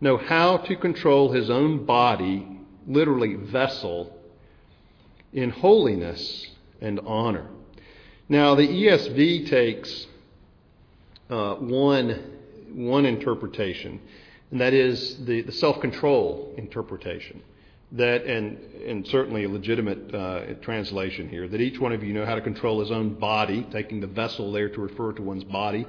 know 0.00 0.16
how 0.16 0.58
to 0.58 0.76
control 0.76 1.32
his 1.32 1.50
own 1.50 1.86
body, 1.86 2.46
literally 2.86 3.34
vessel, 3.34 4.16
in 5.32 5.50
holiness 5.50 6.46
and 6.80 7.00
honor. 7.00 7.48
Now, 8.28 8.54
the 8.54 8.66
ESV 8.66 9.48
takes 9.48 10.06
uh, 11.30 11.54
one, 11.54 12.38
one 12.72 13.06
interpretation, 13.06 14.00
and 14.50 14.60
that 14.60 14.74
is 14.74 15.24
the, 15.24 15.42
the 15.42 15.52
self 15.52 15.80
control 15.80 16.54
interpretation 16.56 17.42
that, 17.92 18.24
and, 18.24 18.58
and 18.86 19.06
certainly 19.06 19.44
a 19.44 19.48
legitimate 19.48 20.12
uh, 20.14 20.54
translation 20.60 21.28
here, 21.28 21.46
that 21.46 21.60
each 21.60 21.78
one 21.78 21.92
of 21.92 22.02
you 22.02 22.12
know 22.12 22.26
how 22.26 22.34
to 22.34 22.40
control 22.40 22.80
his 22.80 22.90
own 22.90 23.14
body, 23.14 23.66
taking 23.70 24.00
the 24.00 24.06
vessel 24.06 24.52
there 24.52 24.68
to 24.68 24.80
refer 24.80 25.12
to 25.12 25.22
one's 25.22 25.44
body, 25.44 25.86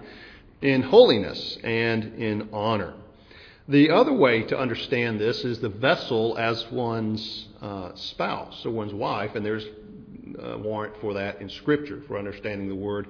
in 0.62 0.82
holiness 0.82 1.58
and 1.63 2.03
in 2.15 2.50
honor. 2.53 2.94
The 3.67 3.89
other 3.89 4.13
way 4.13 4.44
to 4.44 4.58
understand 4.58 5.20
this 5.20 5.44
is 5.44 5.60
the 5.60 5.70
vessel 5.70 6.38
as 6.38 6.65
one's 6.72 7.48
uh, 7.62 7.91
spouse 7.96 8.65
or 8.65 8.72
one's 8.72 8.94
wife, 8.94 9.36
and 9.36 9.46
there's 9.46 9.65
a 10.39 10.57
warrant 10.57 10.96
for 11.01 11.13
that 11.15 11.41
in 11.41 11.50
Scripture 11.50 12.01
for 12.07 12.17
understanding 12.17 12.67
the 12.67 12.75
word 12.75 13.07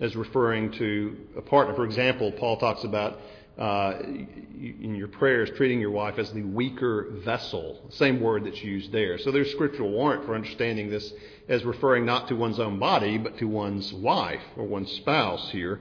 as 0.00 0.14
referring 0.14 0.72
to 0.72 1.16
a 1.36 1.42
partner. 1.42 1.74
For 1.74 1.84
example, 1.84 2.32
Paul 2.32 2.56
talks 2.58 2.84
about 2.84 3.20
uh, 3.58 3.98
in 4.04 4.94
your 4.94 5.08
prayers 5.08 5.50
treating 5.56 5.80
your 5.80 5.90
wife 5.90 6.18
as 6.18 6.30
the 6.32 6.42
weaker 6.42 7.08
vessel, 7.24 7.80
same 7.90 8.20
word 8.20 8.44
that's 8.44 8.62
used 8.62 8.92
there. 8.92 9.18
So 9.18 9.32
there's 9.32 9.50
scriptural 9.50 9.90
warrant 9.90 10.24
for 10.26 10.36
understanding 10.36 10.90
this 10.90 11.12
as 11.48 11.64
referring 11.64 12.06
not 12.06 12.28
to 12.28 12.36
one's 12.36 12.60
own 12.60 12.78
body, 12.78 13.18
but 13.18 13.36
to 13.38 13.46
one's 13.46 13.92
wife 13.92 14.42
or 14.56 14.64
one's 14.64 14.92
spouse 14.92 15.50
here, 15.50 15.80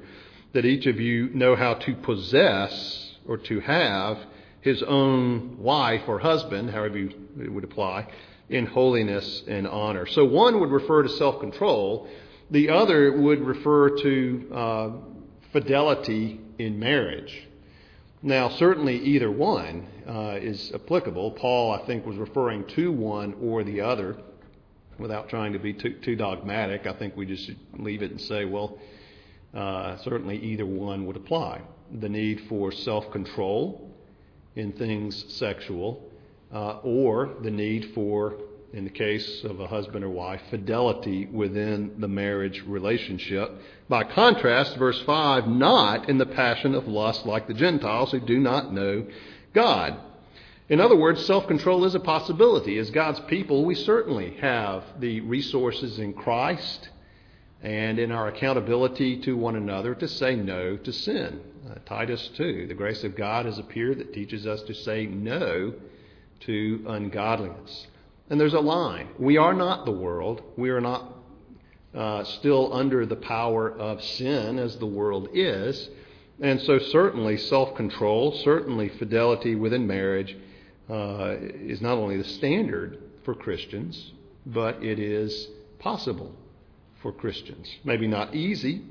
that 0.53 0.65
each 0.65 0.87
of 0.87 0.99
you 0.99 1.29
know 1.29 1.55
how 1.55 1.75
to 1.75 1.93
possess 1.95 3.13
or 3.27 3.37
to 3.37 3.59
have 3.59 4.17
his 4.61 4.81
own 4.81 5.57
wife 5.59 6.01
or 6.07 6.17
husband, 6.17 6.71
however 6.71 6.97
you, 6.97 7.11
it 7.39 7.51
would 7.51 7.63
apply, 7.63 8.07
in 8.49 8.65
holiness 8.65 9.43
and 9.47 9.67
honor. 9.67 10.05
So 10.05 10.25
one 10.25 10.59
would 10.59 10.71
refer 10.71 11.03
to 11.03 11.09
self 11.09 11.39
control, 11.39 12.07
the 12.49 12.69
other 12.69 13.11
would 13.11 13.41
refer 13.41 13.97
to 14.01 14.51
uh, 14.53 14.89
fidelity 15.51 16.39
in 16.57 16.79
marriage. 16.79 17.47
Now, 18.23 18.49
certainly 18.49 18.97
either 18.97 19.29
one 19.29 19.87
uh, 20.07 20.37
is 20.41 20.71
applicable. 20.73 21.31
Paul, 21.31 21.71
I 21.71 21.85
think, 21.85 22.05
was 22.05 22.17
referring 22.17 22.65
to 22.69 22.91
one 22.91 23.35
or 23.41 23.63
the 23.63 23.81
other 23.81 24.17
without 24.97 25.29
trying 25.29 25.53
to 25.53 25.59
be 25.59 25.73
too, 25.73 25.99
too 26.01 26.15
dogmatic. 26.15 26.87
I 26.87 26.93
think 26.93 27.15
we 27.15 27.25
just 27.25 27.51
leave 27.77 28.01
it 28.01 28.11
and 28.11 28.19
say, 28.21 28.45
well, 28.45 28.79
uh, 29.53 29.97
certainly 29.97 30.37
either 30.39 30.65
one 30.65 31.05
would 31.05 31.15
apply. 31.15 31.61
The 31.99 32.09
need 32.09 32.41
for 32.49 32.71
self 32.71 33.11
control 33.11 33.91
in 34.55 34.73
things 34.73 35.25
sexual, 35.35 36.06
uh, 36.53 36.79
or 36.83 37.35
the 37.41 37.51
need 37.51 37.91
for 37.93 38.37
in 38.73 38.83
the 38.83 38.89
case 38.89 39.43
of 39.43 39.59
a 39.59 39.67
husband 39.67 40.03
or 40.03 40.09
wife, 40.09 40.41
fidelity 40.49 41.25
within 41.25 41.93
the 41.99 42.07
marriage 42.07 42.63
relationship. 42.67 43.51
By 43.87 44.03
contrast, 44.03 44.75
verse 44.75 45.01
5, 45.03 45.47
not 45.47 46.09
in 46.09 46.17
the 46.17 46.25
passion 46.25 46.75
of 46.75 46.87
lust 46.87 47.25
like 47.25 47.47
the 47.47 47.53
Gentiles 47.53 48.11
who 48.11 48.19
do 48.19 48.39
not 48.39 48.73
know 48.73 49.07
God. 49.53 49.97
In 50.69 50.81
other 50.81 50.97
words, 50.97 51.25
self 51.25 51.47
control 51.47 51.85
is 51.85 51.95
a 51.95 51.99
possibility. 51.99 52.77
As 52.77 52.91
God's 52.91 53.21
people, 53.21 53.63
we 53.63 53.73
certainly 53.73 54.35
have 54.41 54.83
the 54.99 55.21
resources 55.21 55.97
in 55.97 56.13
Christ 56.13 56.89
and 57.63 57.97
in 57.97 58.11
our 58.11 58.27
accountability 58.27 59.21
to 59.21 59.37
one 59.37 59.55
another 59.55 59.95
to 59.95 60.07
say 60.07 60.35
no 60.35 60.75
to 60.77 60.91
sin. 60.91 61.39
Uh, 61.69 61.75
Titus 61.85 62.29
2, 62.35 62.67
the 62.67 62.73
grace 62.73 63.03
of 63.03 63.15
God 63.15 63.45
has 63.45 63.57
appeared 63.57 63.99
that 63.99 64.13
teaches 64.13 64.45
us 64.45 64.61
to 64.63 64.73
say 64.73 65.05
no 65.05 65.73
to 66.41 66.83
ungodliness. 66.87 67.87
And 68.29 68.39
there's 68.39 68.53
a 68.53 68.59
line. 68.59 69.09
We 69.17 69.37
are 69.37 69.53
not 69.53 69.85
the 69.85 69.91
world. 69.91 70.41
We 70.57 70.69
are 70.69 70.81
not 70.81 71.13
uh, 71.95 72.23
still 72.25 72.73
under 72.73 73.05
the 73.05 73.15
power 73.15 73.69
of 73.71 74.03
sin 74.03 74.59
as 74.59 74.77
the 74.77 74.85
world 74.85 75.29
is. 75.33 75.89
And 76.39 76.61
so, 76.61 76.77
certainly, 76.77 77.37
self 77.37 77.75
control, 77.75 78.31
certainly, 78.43 78.89
fidelity 78.89 79.55
within 79.55 79.87
marriage 79.87 80.37
uh, 80.89 81.35
is 81.39 81.81
not 81.81 81.97
only 81.97 82.17
the 82.17 82.23
standard 82.23 83.01
for 83.23 83.33
Christians, 83.33 84.11
but 84.45 84.83
it 84.83 84.99
is 84.99 85.47
possible 85.79 86.33
for 87.01 87.11
Christians. 87.11 87.67
Maybe 87.83 88.07
not 88.07 88.35
easy, 88.35 88.83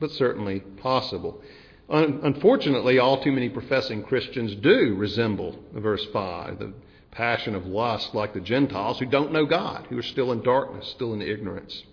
but 0.00 0.10
certainly 0.10 0.60
possible. 0.60 1.40
Un- 1.88 2.20
unfortunately, 2.22 2.98
all 2.98 3.22
too 3.22 3.32
many 3.32 3.48
professing 3.48 4.02
Christians 4.02 4.54
do 4.56 4.94
resemble 4.96 5.58
verse 5.74 6.04
5. 6.12 6.58
The, 6.58 6.72
passion 7.12 7.54
of 7.54 7.66
lust 7.66 8.14
like 8.14 8.32
the 8.32 8.40
Gentiles 8.40 8.98
who 8.98 9.06
don't 9.06 9.32
know 9.32 9.46
God, 9.46 9.86
who 9.88 9.98
are 9.98 10.02
still 10.02 10.32
in 10.32 10.42
darkness, 10.42 10.88
still 10.88 11.12
in 11.12 11.22
ignorance. 11.22 11.84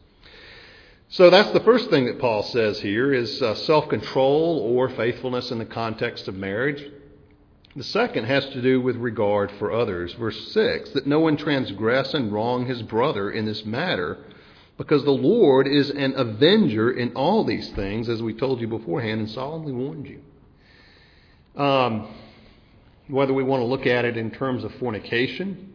So 1.09 1.29
that's 1.29 1.51
the 1.51 1.59
first 1.59 1.89
thing 1.89 2.05
that 2.05 2.19
Paul 2.19 2.43
says 2.43 2.79
here 2.79 3.13
is 3.13 3.41
uh, 3.41 3.55
self-control 3.55 4.59
or 4.59 4.89
faithfulness 4.89 5.51
in 5.51 5.57
the 5.57 5.65
context 5.65 6.27
of 6.27 6.35
marriage. 6.35 6.83
The 7.75 7.83
second 7.83 8.25
has 8.25 8.45
to 8.49 8.61
do 8.61 8.79
with 8.81 8.95
regard 8.95 9.51
for 9.59 9.71
others. 9.71 10.13
Verse 10.13 10.51
6 10.53 10.91
that 10.91 11.07
no 11.07 11.19
one 11.19 11.35
transgress 11.35 12.13
and 12.13 12.31
wrong 12.31 12.65
his 12.65 12.81
brother 12.81 13.29
in 13.29 13.45
this 13.45 13.65
matter, 13.65 14.17
because 14.79 15.03
the 15.03 15.11
Lord 15.11 15.67
is 15.67 15.89
an 15.89 16.13
avenger 16.15 16.89
in 16.89 17.11
all 17.11 17.43
these 17.43 17.69
things, 17.71 18.07
as 18.07 18.23
we 18.23 18.33
told 18.33 18.61
you 18.61 18.67
beforehand 18.67 19.19
and 19.19 19.29
solemnly 19.29 19.73
warned 19.73 20.07
you. 20.07 21.61
Um, 21.61 22.07
whether 23.09 23.33
we 23.33 23.43
want 23.43 23.59
to 23.59 23.65
look 23.65 23.85
at 23.85 24.05
it 24.05 24.15
in 24.15 24.31
terms 24.31 24.63
of 24.63 24.73
fornication, 24.75 25.73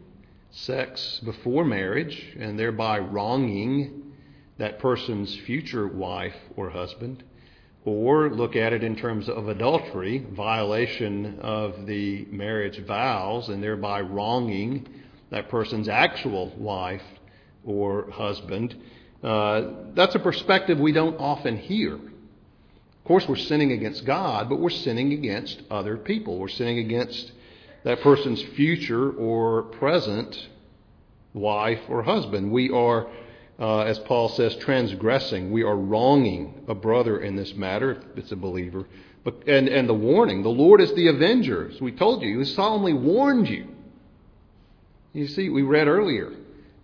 sex 0.49 1.21
before 1.23 1.63
marriage, 1.63 2.35
and 2.39 2.57
thereby 2.57 2.97
wronging 2.97 4.11
that 4.57 4.79
person's 4.79 5.35
future 5.45 5.87
wife 5.87 6.35
or 6.55 6.71
husband, 6.71 7.23
or 7.85 8.31
look 8.31 8.55
at 8.55 8.73
it 8.73 8.83
in 8.83 8.95
terms 8.95 9.29
of 9.29 9.47
adultery, 9.49 10.25
violation 10.31 11.39
of 11.41 11.85
the 11.85 12.25
marriage 12.31 12.83
vows, 12.87 13.49
and 13.49 13.61
thereby 13.61 14.01
wronging 14.01 14.87
that 15.29 15.47
person's 15.47 15.87
actual 15.87 16.49
wife 16.57 17.03
or 17.65 18.09
husband. 18.11 18.75
Uh, 19.23 19.61
that's 19.93 20.15
a 20.15 20.19
perspective 20.19 20.79
we 20.79 20.91
don't 20.91 21.17
often 21.17 21.57
hear. 21.57 21.95
Of 21.95 23.07
course, 23.07 23.27
we're 23.27 23.35
sinning 23.35 23.71
against 23.71 24.05
God, 24.05 24.49
but 24.49 24.59
we're 24.59 24.69
sinning 24.69 25.13
against 25.13 25.61
other 25.69 25.97
people. 25.97 26.39
We're 26.39 26.47
sinning 26.47 26.79
against 26.79 27.31
that 27.83 28.01
person's 28.01 28.41
future 28.55 29.11
or 29.11 29.63
present 29.63 30.47
wife 31.33 31.81
or 31.87 32.01
husband. 32.01 32.51
We 32.51 32.71
are, 32.71 33.07
uh, 33.59 33.81
as 33.81 33.99
Paul 33.99 34.29
says, 34.29 34.55
transgressing. 34.57 35.51
We 35.51 35.63
are 35.63 35.75
wronging 35.75 36.65
a 36.67 36.73
brother 36.73 37.19
in 37.19 37.35
this 37.35 37.53
matter, 37.53 37.91
if 37.91 38.17
it's 38.17 38.31
a 38.31 38.35
believer. 38.35 38.87
But, 39.23 39.47
and, 39.47 39.67
and 39.67 39.89
the 39.89 39.93
warning 39.93 40.43
the 40.43 40.49
Lord 40.49 40.81
is 40.81 40.93
the 40.95 41.07
avenger. 41.07 41.69
As 41.73 41.81
we 41.81 41.91
told 41.91 42.23
you, 42.23 42.39
He 42.39 42.45
solemnly 42.45 42.93
warned 42.93 43.47
you. 43.47 43.67
You 45.13 45.27
see, 45.27 45.49
we 45.49 45.61
read 45.61 45.87
earlier, 45.87 46.31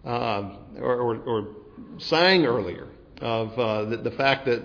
uh, 0.05 0.55
or, 0.79 0.96
or, 0.96 1.15
or, 1.17 1.48
sang 1.98 2.46
earlier, 2.46 2.88
of 3.20 3.60
uh, 3.60 3.86
the, 3.86 3.98
the 3.98 4.12
fact 4.12 4.46
that 4.46 4.62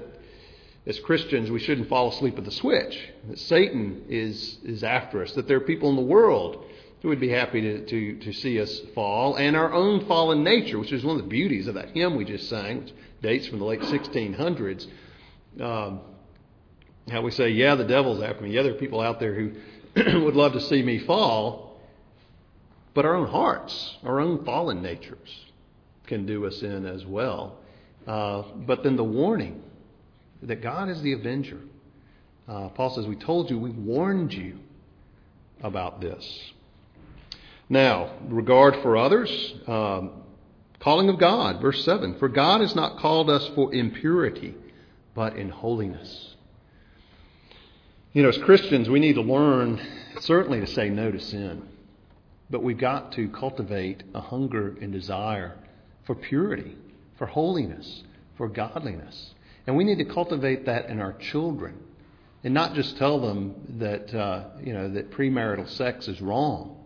as 0.87 1.01
Christians, 1.01 1.51
we 1.51 1.59
shouldn't 1.59 1.89
fall 1.89 2.11
asleep 2.11 2.39
at 2.39 2.45
the 2.45 2.51
switch. 2.51 2.99
That 3.29 3.39
Satan 3.41 4.05
is, 4.09 4.59
is 4.65 4.85
after 4.85 5.23
us, 5.23 5.33
that 5.33 5.49
there 5.49 5.57
are 5.57 5.61
people 5.61 5.91
in 5.91 5.97
the 5.97 6.03
world 6.03 6.65
who 7.03 7.09
would 7.09 7.21
be 7.21 7.29
happy 7.29 7.61
to, 7.61 7.87
to, 7.87 8.19
to 8.21 8.33
see 8.33 8.61
us 8.61 8.81
fall, 8.95 9.35
and 9.35 9.57
our 9.57 9.73
own 9.73 10.07
fallen 10.07 10.45
nature, 10.45 10.79
which 10.79 10.93
is 10.93 11.05
one 11.05 11.17
of 11.17 11.23
the 11.23 11.29
beauties 11.29 11.67
of 11.67 11.75
that 11.75 11.91
hymn 11.91 12.17
we 12.17 12.25
just 12.25 12.49
sang, 12.49 12.85
which 12.85 12.93
dates 13.21 13.49
from 13.49 13.59
the 13.59 13.65
late 13.65 13.81
1600s. 13.81 14.87
Um, 15.61 16.01
how 17.11 17.21
we 17.23 17.31
say, 17.31 17.51
yeah, 17.51 17.75
the 17.75 17.85
devil's 17.85 18.23
after 18.23 18.43
me. 18.43 18.51
Yeah, 18.51 18.63
there 18.63 18.73
are 18.73 18.79
people 18.79 19.01
out 19.01 19.21
there 19.21 19.35
who 19.35 19.53
would 20.25 20.37
love 20.37 20.53
to 20.53 20.61
see 20.61 20.83
me 20.83 20.99
fall, 21.01 21.66
but 22.97 23.05
our 23.05 23.15
own 23.15 23.29
hearts, 23.29 23.99
our 24.05 24.21
own 24.21 24.43
fallen 24.43 24.81
natures, 24.81 25.45
can 26.07 26.25
do 26.25 26.47
us 26.47 26.63
in 26.63 26.87
as 26.87 27.05
well. 27.05 27.59
Uh, 28.07 28.43
but 28.67 28.83
then 28.83 28.97
the 28.97 29.05
warning 29.05 29.63
that 30.43 30.63
God 30.63 30.89
is 30.89 31.03
the 31.03 31.13
avenger. 31.13 31.61
Uh, 32.49 32.71
Paul 32.71 32.95
says, 32.95 33.07
We 33.07 33.17
told 33.17 33.51
you, 33.51 33.59
we 33.59 33.71
warned 33.71 34.33
you 34.33 34.59
about 35.63 36.01
this. 36.01 36.53
Now, 37.69 38.13
regard 38.29 38.77
for 38.77 38.97
others, 38.97 39.55
um, 39.67 40.23
calling 40.81 41.11
of 41.11 41.19
God, 41.19 41.61
verse 41.61 41.85
7 41.85 42.19
For 42.19 42.29
God 42.31 42.63
has 42.63 42.75
not 42.75 42.99
called 42.99 43.29
us 43.29 43.47
for 43.55 43.75
impurity, 43.75 44.55
but 45.15 45.37
in 45.37 45.51
holiness. 45.51 46.35
You 48.15 48.23
know, 48.23 48.31
as 48.31 48.39
Christians, 48.39 48.89
we 48.89 49.01
need 49.01 49.17
to 49.17 49.23
learn 49.23 49.87
certainly 50.21 50.61
to 50.61 50.67
say 50.67 50.89
no 50.89 51.11
to 51.11 51.21
sin, 51.21 51.69
but 52.51 52.63
we've 52.63 52.79
got 52.79 53.13
to 53.13 53.29
cultivate 53.29 54.03
a 54.15 54.21
hunger 54.21 54.77
and 54.81 54.93
desire 54.93 55.57
for 56.05 56.15
purity, 56.15 56.77
for 57.19 57.27
holiness, 57.27 58.05
for 58.37 58.49
godliness. 58.49 59.35
And 59.67 59.77
we 59.77 59.85
need 59.85 59.99
to 59.99 60.05
cultivate 60.05 60.67
that 60.67 60.89
in 60.89 61.01
our 61.01 61.13
children 61.15 61.79
and 62.45 62.55
not 62.55 62.75
just 62.75 62.97
tell 62.97 63.21
them 63.21 63.55
that, 63.81 64.15
uh, 64.15 64.45
you 64.63 64.73
know, 64.73 64.89
that 64.91 65.11
premarital 65.11 65.69
sex 65.71 66.07
is 66.07 66.21
wrong, 66.21 66.77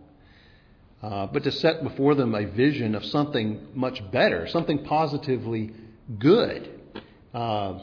uh, 1.02 1.26
but 1.26 1.44
to 1.44 1.52
set 1.52 1.82
before 1.82 2.14
them 2.14 2.34
a 2.34 2.46
vision 2.46 2.94
of 2.94 3.04
something 3.04 3.68
much 3.74 4.02
better, 4.10 4.46
something 4.48 4.84
positively 4.84 5.74
good. 6.18 6.80
Uh, 7.34 7.80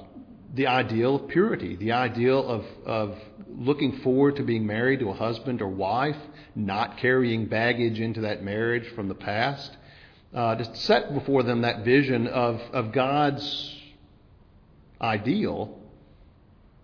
the 0.53 0.67
ideal 0.67 1.15
of 1.15 1.27
purity, 1.27 1.75
the 1.75 1.91
ideal 1.91 2.47
of, 2.47 2.65
of 2.85 3.17
looking 3.49 3.99
forward 3.99 4.37
to 4.37 4.43
being 4.43 4.65
married 4.65 4.99
to 4.99 5.09
a 5.09 5.13
husband 5.13 5.61
or 5.61 5.67
wife, 5.67 6.17
not 6.55 6.97
carrying 6.97 7.45
baggage 7.45 7.99
into 7.99 8.21
that 8.21 8.43
marriage 8.43 8.87
from 8.95 9.07
the 9.07 9.15
past. 9.15 9.75
Uh, 10.33 10.55
to 10.55 10.75
set 10.75 11.13
before 11.13 11.43
them 11.43 11.61
that 11.61 11.85
vision 11.85 12.27
of, 12.27 12.59
of 12.73 12.91
God's 12.91 13.75
ideal 15.01 15.77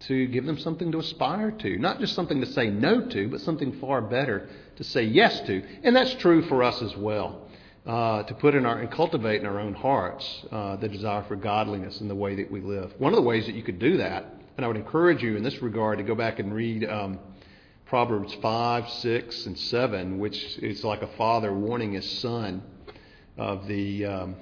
to 0.07 0.27
give 0.27 0.45
them 0.45 0.57
something 0.57 0.91
to 0.91 0.99
aspire 0.99 1.51
to. 1.51 1.77
Not 1.77 1.99
just 1.99 2.13
something 2.13 2.41
to 2.41 2.47
say 2.47 2.67
no 2.69 3.07
to, 3.07 3.27
but 3.29 3.41
something 3.41 3.79
far 3.79 4.01
better 4.01 4.49
to 4.77 4.83
say 4.83 5.03
yes 5.03 5.39
to. 5.41 5.63
And 5.83 5.95
that's 5.95 6.13
true 6.15 6.47
for 6.47 6.63
us 6.63 6.81
as 6.81 6.95
well. 6.97 7.42
Uh, 7.85 8.23
to 8.23 8.33
put 8.35 8.55
in 8.55 8.65
our 8.65 8.79
and 8.79 8.89
cultivate 8.89 9.41
in 9.41 9.45
our 9.45 9.59
own 9.59 9.73
hearts 9.73 10.45
uh, 10.53 10.77
the 10.77 10.87
desire 10.87 11.21
for 11.27 11.35
godliness 11.35 11.99
in 11.99 12.07
the 12.07 12.15
way 12.15 12.33
that 12.33 12.49
we 12.49 12.61
live. 12.61 12.93
One 12.97 13.11
of 13.11 13.17
the 13.17 13.23
ways 13.23 13.45
that 13.45 13.55
you 13.55 13.61
could 13.61 13.77
do 13.77 13.97
that, 13.97 14.25
and 14.55 14.63
I 14.63 14.69
would 14.69 14.77
encourage 14.77 15.21
you 15.21 15.35
in 15.35 15.43
this 15.43 15.61
regard 15.61 15.97
to 15.97 16.03
go 16.05 16.15
back 16.15 16.39
and 16.39 16.53
read 16.53 16.89
um, 16.89 17.19
Proverbs 17.85 18.33
5, 18.41 18.89
6, 18.89 19.45
and 19.47 19.59
7, 19.59 20.17
which 20.17 20.57
is 20.59 20.85
like 20.85 21.01
a 21.01 21.07
father 21.17 21.53
warning 21.53 21.91
his 21.91 22.09
son 22.19 22.63
of 23.37 23.67
the, 23.67 24.05
um, 24.05 24.35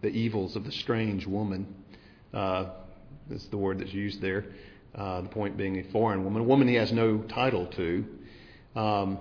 the 0.00 0.10
evils 0.10 0.54
of 0.54 0.64
the 0.64 0.70
strange 0.70 1.26
woman. 1.26 1.74
Uh, 2.32 2.66
that's 3.28 3.46
the 3.46 3.56
word 3.56 3.80
that's 3.80 3.92
used 3.92 4.20
there. 4.20 4.44
Uh, 4.94 5.22
the 5.22 5.28
point 5.28 5.56
being 5.56 5.78
a 5.80 5.90
foreign 5.90 6.22
woman, 6.22 6.42
a 6.42 6.44
woman 6.44 6.68
he 6.68 6.76
has 6.76 6.92
no 6.92 7.18
title 7.22 7.66
to, 7.66 8.06
um, 8.76 9.18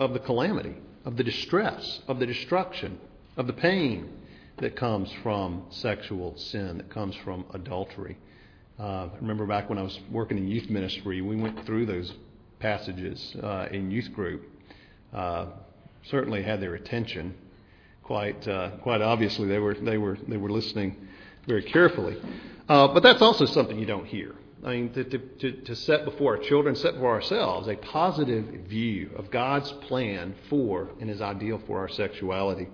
of 0.00 0.14
the 0.14 0.18
calamity, 0.18 0.74
of 1.04 1.16
the 1.16 1.24
distress, 1.24 2.00
of 2.08 2.18
the 2.18 2.26
destruction, 2.26 2.98
of 3.36 3.46
the 3.46 3.52
pain 3.52 4.08
that 4.58 4.76
comes 4.76 5.10
from 5.22 5.64
sexual 5.70 6.36
sin, 6.36 6.78
that 6.78 6.90
comes 6.90 7.14
from 7.24 7.44
adultery. 7.54 8.18
Uh, 8.78 9.08
I 9.12 9.16
remember 9.20 9.46
back 9.46 9.68
when 9.68 9.78
I 9.78 9.82
was 9.82 9.98
working 10.10 10.38
in 10.38 10.48
youth 10.48 10.68
ministry, 10.70 11.20
we 11.20 11.36
went 11.36 11.64
through 11.66 11.86
those 11.86 12.12
passages 12.58 13.36
uh, 13.42 13.68
in 13.70 13.90
youth 13.90 14.12
group. 14.12 14.42
Uh, 15.12 15.46
certainly 16.04 16.42
had 16.42 16.60
their 16.60 16.74
attention. 16.74 17.34
Quite, 18.02 18.46
uh, 18.48 18.70
quite 18.82 19.00
obviously, 19.00 19.48
they 19.48 19.58
were, 19.58 19.74
they 19.74 19.98
were, 19.98 20.18
they 20.26 20.36
were 20.36 20.50
listening 20.50 20.96
very 21.46 21.62
carefully. 21.62 22.16
Uh, 22.68 22.88
but 22.88 23.02
that's 23.02 23.22
also 23.22 23.44
something 23.46 23.78
you 23.78 23.86
don't 23.86 24.06
hear. 24.06 24.34
I 24.64 24.70
mean, 24.72 24.92
to, 24.92 25.04
to, 25.04 25.52
to, 25.52 25.76
set 25.76 26.04
before 26.04 26.36
our 26.36 26.42
children, 26.42 26.74
set 26.74 26.94
before 26.94 27.12
ourselves 27.12 27.68
a 27.68 27.76
positive 27.76 28.44
view 28.68 29.10
of 29.16 29.30
God's 29.30 29.70
plan 29.86 30.34
for 30.50 30.90
and 31.00 31.08
His 31.08 31.20
ideal 31.20 31.60
for 31.66 31.78
our 31.78 31.88
sexuality. 31.88 32.68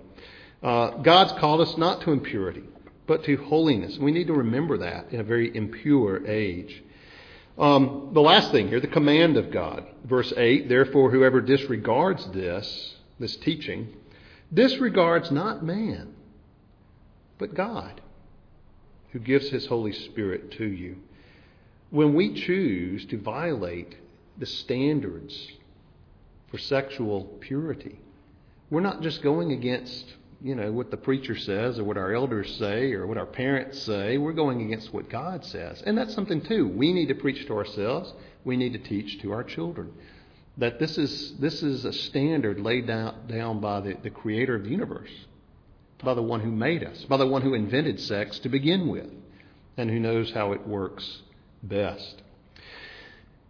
Uh, 0.63 0.91
God's 0.97 1.33
called 1.33 1.61
us 1.61 1.77
not 1.77 2.01
to 2.01 2.11
impurity, 2.11 2.63
but 3.05 3.23
to 3.25 3.37
holiness. 3.37 3.99
We 3.99 4.11
need 4.11 4.27
to 4.27 4.33
remember 4.33 4.79
that 4.79 5.11
in 5.11 5.19
a 5.19 5.23
very 5.23 5.55
impure 5.55 6.25
age. 6.25 6.83
Um, 7.57 8.09
the 8.13 8.21
last 8.21 8.51
thing 8.51 8.67
here, 8.67 8.79
the 8.79 8.87
command 8.87 9.37
of 9.37 9.51
God. 9.51 9.85
Verse 10.03 10.33
8 10.35 10.67
Therefore, 10.67 11.11
whoever 11.11 11.39
disregards 11.39 12.25
this, 12.31 12.95
this 13.19 13.35
teaching, 13.37 13.95
disregards 14.51 15.29
not 15.29 15.63
man, 15.63 16.15
but 17.37 17.53
God 17.53 18.01
who 19.15 19.19
gives 19.19 19.49
his 19.49 19.65
Holy 19.67 19.93
Spirit 19.93 20.51
to 20.51 20.65
you. 20.65 20.97
When 21.89 22.13
we 22.13 22.33
choose 22.33 23.05
to 23.07 23.17
violate 23.19 23.95
the 24.37 24.45
standards 24.45 25.51
for 26.49 26.57
sexual 26.57 27.25
purity, 27.39 27.99
we're 28.69 28.81
not 28.81 29.01
just 29.01 29.21
going 29.21 29.51
against 29.51 30.05
you 30.41 30.53
know 30.53 30.71
what 30.71 30.91
the 30.91 30.97
preacher 30.97 31.35
says 31.35 31.79
or 31.79 31.85
what 31.85 31.97
our 31.97 32.13
elders 32.13 32.53
say 32.57 32.91
or 32.93 33.07
what 33.07 33.17
our 33.17 33.25
parents 33.25 33.81
say. 33.81 34.17
We're 34.17 34.33
going 34.33 34.61
against 34.61 34.93
what 34.93 35.09
god 35.09 35.45
says. 35.45 35.81
And 35.85 35.97
that's 35.97 36.13
something 36.13 36.41
too. 36.41 36.67
We 36.67 36.93
need 36.93 37.07
to 37.07 37.15
preach 37.15 37.47
to 37.47 37.53
ourselves. 37.53 38.13
We 38.43 38.57
need 38.57 38.73
to 38.73 38.79
teach 38.79 39.21
to 39.21 39.31
our 39.31 39.43
children 39.43 39.93
that 40.57 40.79
this 40.79 40.97
is 40.97 41.33
this 41.37 41.63
is 41.63 41.85
a 41.85 41.93
standard 41.93 42.59
laid 42.59 42.87
down, 42.87 43.27
down 43.27 43.59
by 43.59 43.81
the, 43.81 43.95
the 44.03 44.09
creator 44.09 44.55
of 44.55 44.63
the 44.63 44.69
universe 44.69 45.11
by 46.03 46.13
the 46.13 46.21
one 46.21 46.41
who 46.41 46.51
made 46.51 46.83
us, 46.83 47.03
by 47.05 47.17
the 47.17 47.25
one 47.25 47.41
who 47.41 47.53
invented 47.53 47.99
sex 47.99 48.37
to 48.39 48.49
begin 48.49 48.87
with, 48.89 49.09
and 49.77 49.89
who 49.89 49.99
knows 49.99 50.31
how 50.31 50.51
it 50.51 50.67
works 50.67 51.21
best. 51.67 52.21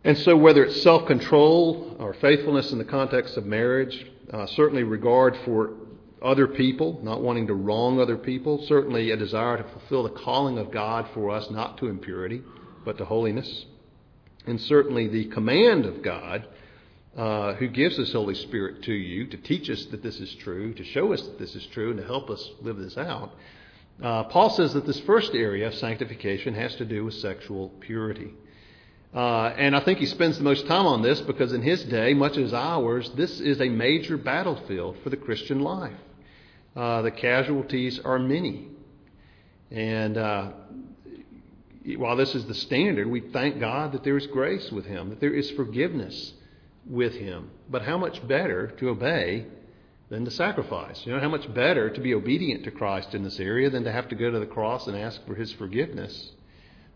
And 0.04 0.17
so, 0.19 0.38
whether 0.38 0.63
it's 0.65 0.84
self 0.84 1.08
control 1.08 1.95
or 1.99 2.13
faithfulness 2.13 2.71
in 2.71 2.78
the 2.78 2.86
context 2.86 3.38
of 3.38 3.45
marriage, 3.45 4.06
uh, 4.32 4.45
certainly 4.47 4.84
regard 4.84 5.36
for 5.45 5.73
other 6.21 6.47
people, 6.47 6.99
not 7.04 7.21
wanting 7.21 7.47
to 7.47 7.54
wrong 7.54 7.99
other 7.99 8.17
people, 8.17 8.65
certainly 8.67 9.12
a 9.12 9.17
desire 9.17 9.58
to 9.58 9.63
fulfill 9.69 10.04
the 10.04 10.10
calling 10.10 10.58
of 10.58 10.71
God 10.71 11.08
for 11.13 11.32
us, 11.32 11.49
not 11.49 11.78
to 11.80 11.88
impurity, 11.88 12.41
but 12.84 12.97
to 12.97 13.06
holiness, 13.06 13.65
and 14.45 14.60
certainly 14.62 15.08
the 15.08 15.25
command 15.25 15.86
of 15.86 16.04
God 16.04 16.47
uh, 17.17 17.54
who 17.54 17.67
gives 17.67 17.97
His 17.97 18.12
Holy 18.12 18.36
Spirit 18.36 18.84
to 18.84 18.93
you 18.93 19.28
to 19.28 19.38
teach 19.38 19.69
us 19.69 19.86
that 19.86 20.04
this 20.04 20.19
is 20.19 20.34
true, 20.36 20.73
to 20.73 20.84
show 20.84 21.13
us 21.13 21.21
that 21.21 21.39
this 21.39 21.56
is 21.56 21.65
true, 21.67 21.91
and 21.91 21.99
to 21.99 22.06
help 22.06 22.30
us 22.30 22.51
live 22.62 22.78
this 22.78 22.97
out. 22.97 23.32
Uh, 24.01 24.23
Paul 24.25 24.49
says 24.49 24.73
that 24.73 24.86
this 24.86 24.99
first 25.01 25.34
area 25.34 25.67
of 25.67 25.75
sanctification 25.75 26.53
has 26.53 26.75
to 26.75 26.86
do 26.86 27.05
with 27.05 27.13
sexual 27.15 27.69
purity. 27.79 28.31
Uh, 29.13 29.53
and 29.58 29.75
I 29.75 29.79
think 29.79 29.99
he 29.99 30.05
spends 30.05 30.38
the 30.38 30.43
most 30.43 30.67
time 30.67 30.86
on 30.86 31.01
this 31.01 31.21
because 31.21 31.53
in 31.53 31.62
his 31.62 31.84
day, 31.86 32.13
much 32.13 32.38
as 32.38 32.53
ours, 32.53 33.10
this 33.15 33.39
is 33.39 33.62
a 33.62 33.69
major 33.69 34.17
battlefield 34.17 34.97
for 35.03 35.10
the 35.10 35.15
Christian 35.15 35.62
life. 35.62 35.93
Uh, 36.75 37.01
the 37.03 37.12
casualties 37.12 37.99
are 38.03 38.19
many. 38.19 38.67
And 39.71 40.17
uh, 40.17 40.51
while 41.95 42.17
this 42.17 42.36
is 42.36 42.45
the 42.45 42.53
standard, 42.53 43.08
we 43.08 43.21
thank 43.21 43.62
God 43.62 43.93
that 43.93 44.03
there 44.03 44.17
is 44.17 44.27
grace 44.27 44.69
with 44.71 44.86
him, 44.86 45.10
that 45.10 45.21
there 45.21 45.34
is 45.34 45.49
forgiveness 45.51 46.34
with 46.86 47.13
him. 47.13 47.51
But 47.69 47.84
how 47.84 47.97
much 47.97 48.27
better 48.27 48.67
to 48.79 48.89
obey 48.89 49.45
than 50.09 50.25
to 50.25 50.31
sacrifice? 50.31 51.05
You 51.05 51.13
know, 51.13 51.19
how 51.19 51.29
much 51.29 51.53
better 51.53 51.89
to 51.89 52.01
be 52.01 52.13
obedient 52.13 52.63
to 52.65 52.71
Christ 52.71 53.13
in 53.13 53.23
this 53.23 53.39
area 53.39 53.69
than 53.69 53.83
to 53.83 53.91
have 53.91 54.07
to 54.09 54.15
go 54.15 54.31
to 54.31 54.39
the 54.39 54.45
cross 54.45 54.87
and 54.87 54.97
ask 54.97 55.25
for 55.25 55.35
his 55.35 55.51
forgiveness? 55.53 56.31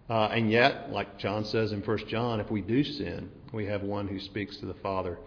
Uh, 0.10 0.26
and 0.28 0.52
yet, 0.52 0.92
like 0.92 1.20
John 1.20 1.46
says 1.46 1.72
in 1.72 1.82
1 1.82 2.08
John, 2.08 2.40
if 2.40 2.50
we 2.50 2.62
do 2.62 2.84
sin, 2.84 3.30
we 3.54 3.66
have 3.68 3.84
one 3.84 4.08
who 4.08 4.20
speaks 4.20 4.58
to 4.58 4.66
the 4.66 4.74
Father 4.76 5.20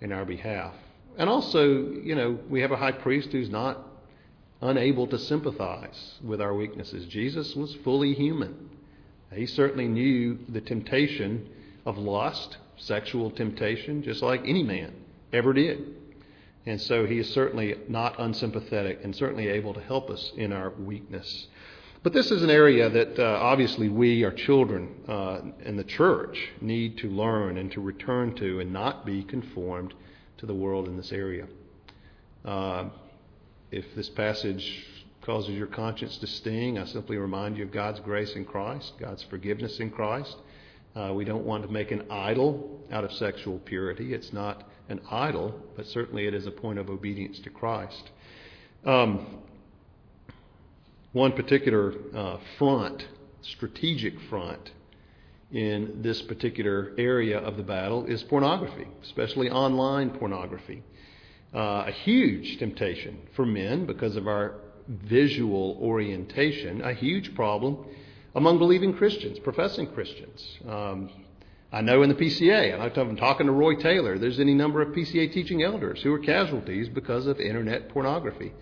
in 0.00 0.12
our 0.12 0.24
behalf. 0.24 0.74
And 1.16 1.28
also, 1.28 1.64
you 1.64 2.14
know, 2.14 2.38
we 2.48 2.60
have 2.60 2.70
a 2.70 2.76
high 2.76 2.92
priest 2.92 3.30
who's 3.30 3.50
not 3.50 3.78
unable 4.60 5.06
to 5.08 5.18
sympathize 5.18 6.14
with 6.22 6.40
our 6.40 6.54
weaknesses. 6.54 7.06
Jesus 7.06 7.56
was 7.56 7.74
fully 7.84 8.14
human. 8.14 8.70
He 9.32 9.46
certainly 9.46 9.88
knew 9.88 10.38
the 10.48 10.60
temptation 10.60 11.48
of 11.84 11.98
lust 11.98 12.56
sexual 12.78 13.30
temptation, 13.30 14.02
just 14.02 14.22
like 14.22 14.42
any 14.44 14.62
man 14.62 14.92
ever 15.32 15.52
did. 15.52 15.96
And 16.68 16.78
so 16.78 17.06
he 17.06 17.18
is 17.18 17.32
certainly 17.32 17.76
not 17.88 18.20
unsympathetic 18.20 19.00
and 19.02 19.16
certainly 19.16 19.48
able 19.48 19.72
to 19.72 19.80
help 19.80 20.10
us 20.10 20.32
in 20.36 20.52
our 20.52 20.68
weakness. 20.68 21.46
But 22.02 22.12
this 22.12 22.30
is 22.30 22.42
an 22.42 22.50
area 22.50 22.90
that 22.90 23.18
uh, 23.18 23.38
obviously 23.40 23.88
we, 23.88 24.22
our 24.22 24.32
children, 24.32 24.94
uh, 25.08 25.40
in 25.64 25.78
the 25.78 25.84
church, 25.84 26.50
need 26.60 26.98
to 26.98 27.08
learn 27.08 27.56
and 27.56 27.72
to 27.72 27.80
return 27.80 28.34
to 28.34 28.60
and 28.60 28.70
not 28.70 29.06
be 29.06 29.22
conformed 29.22 29.94
to 30.36 30.44
the 30.44 30.52
world 30.52 30.88
in 30.88 30.98
this 30.98 31.10
area. 31.10 31.46
Uh, 32.44 32.90
if 33.70 33.86
this 33.96 34.10
passage 34.10 34.84
causes 35.22 35.56
your 35.56 35.68
conscience 35.68 36.18
to 36.18 36.26
sting, 36.26 36.78
I 36.78 36.84
simply 36.84 37.16
remind 37.16 37.56
you 37.56 37.64
of 37.64 37.72
God's 37.72 38.00
grace 38.00 38.34
in 38.34 38.44
Christ, 38.44 38.92
God's 39.00 39.22
forgiveness 39.22 39.80
in 39.80 39.88
Christ. 39.88 40.36
Uh, 40.94 41.14
we 41.14 41.24
don't 41.24 41.46
want 41.46 41.62
to 41.64 41.72
make 41.72 41.92
an 41.92 42.10
idol 42.10 42.78
out 42.92 43.04
of 43.04 43.12
sexual 43.14 43.58
purity. 43.60 44.12
It's 44.12 44.34
not 44.34 44.68
an 44.88 45.00
idol, 45.10 45.54
but 45.76 45.86
certainly 45.86 46.26
it 46.26 46.34
is 46.34 46.46
a 46.46 46.50
point 46.50 46.78
of 46.78 46.88
obedience 46.88 47.38
to 47.40 47.50
Christ. 47.50 48.10
Um, 48.84 49.38
one 51.12 51.32
particular 51.32 51.94
uh, 52.14 52.38
front, 52.58 53.06
strategic 53.42 54.20
front, 54.28 54.70
in 55.50 56.02
this 56.02 56.20
particular 56.22 56.92
area 56.98 57.38
of 57.38 57.56
the 57.56 57.62
battle 57.62 58.04
is 58.04 58.22
pornography, 58.24 58.86
especially 59.02 59.50
online 59.50 60.10
pornography. 60.10 60.82
Uh, 61.54 61.84
a 61.86 61.90
huge 62.04 62.58
temptation 62.58 63.18
for 63.34 63.46
men 63.46 63.86
because 63.86 64.16
of 64.16 64.28
our 64.28 64.56
visual 64.88 65.78
orientation, 65.80 66.82
a 66.82 66.92
huge 66.92 67.34
problem 67.34 67.78
among 68.34 68.58
believing 68.58 68.92
Christians, 68.92 69.38
professing 69.38 69.86
Christians. 69.92 70.58
Um, 70.68 71.10
I 71.70 71.82
know 71.82 72.02
in 72.02 72.08
the 72.08 72.14
PCA, 72.14 72.72
and 72.72 72.82
I'm 72.82 73.16
talking 73.16 73.44
to 73.44 73.52
Roy 73.52 73.74
Taylor, 73.74 74.18
there's 74.18 74.40
any 74.40 74.54
number 74.54 74.80
of 74.80 74.88
PCA 74.94 75.30
teaching 75.30 75.62
elders 75.62 76.00
who 76.02 76.14
are 76.14 76.18
casualties 76.18 76.88
because 76.88 77.26
of 77.26 77.40
internet 77.40 77.90
pornography. 77.90 78.54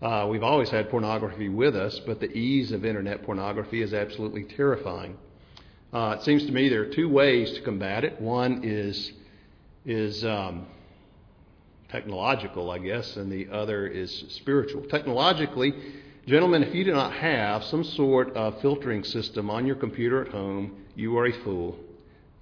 Uh, 0.00 0.26
we've 0.30 0.42
always 0.42 0.70
had 0.70 0.88
pornography 0.88 1.50
with 1.50 1.76
us, 1.76 2.00
but 2.06 2.18
the 2.18 2.32
ease 2.32 2.72
of 2.72 2.86
internet 2.86 3.24
pornography 3.24 3.82
is 3.82 3.92
absolutely 3.92 4.44
terrifying. 4.44 5.18
Uh, 5.92 6.16
it 6.18 6.24
seems 6.24 6.46
to 6.46 6.52
me 6.52 6.70
there 6.70 6.80
are 6.80 6.92
two 6.94 7.10
ways 7.10 7.52
to 7.52 7.60
combat 7.60 8.04
it. 8.04 8.20
One 8.20 8.62
is 8.64 9.12
is 9.84 10.24
um, 10.24 10.66
technological, 11.90 12.70
I 12.70 12.78
guess, 12.78 13.16
and 13.16 13.30
the 13.30 13.48
other 13.50 13.86
is 13.86 14.24
spiritual. 14.30 14.82
Technologically, 14.86 15.74
gentlemen, 16.26 16.62
if 16.62 16.74
you 16.74 16.84
do 16.84 16.92
not 16.92 17.12
have 17.12 17.64
some 17.64 17.84
sort 17.84 18.34
of 18.34 18.60
filtering 18.62 19.04
system 19.04 19.50
on 19.50 19.66
your 19.66 19.76
computer 19.76 20.24
at 20.24 20.32
home, 20.32 20.74
you 20.94 21.16
are 21.18 21.26
a 21.26 21.32
fool 21.44 21.78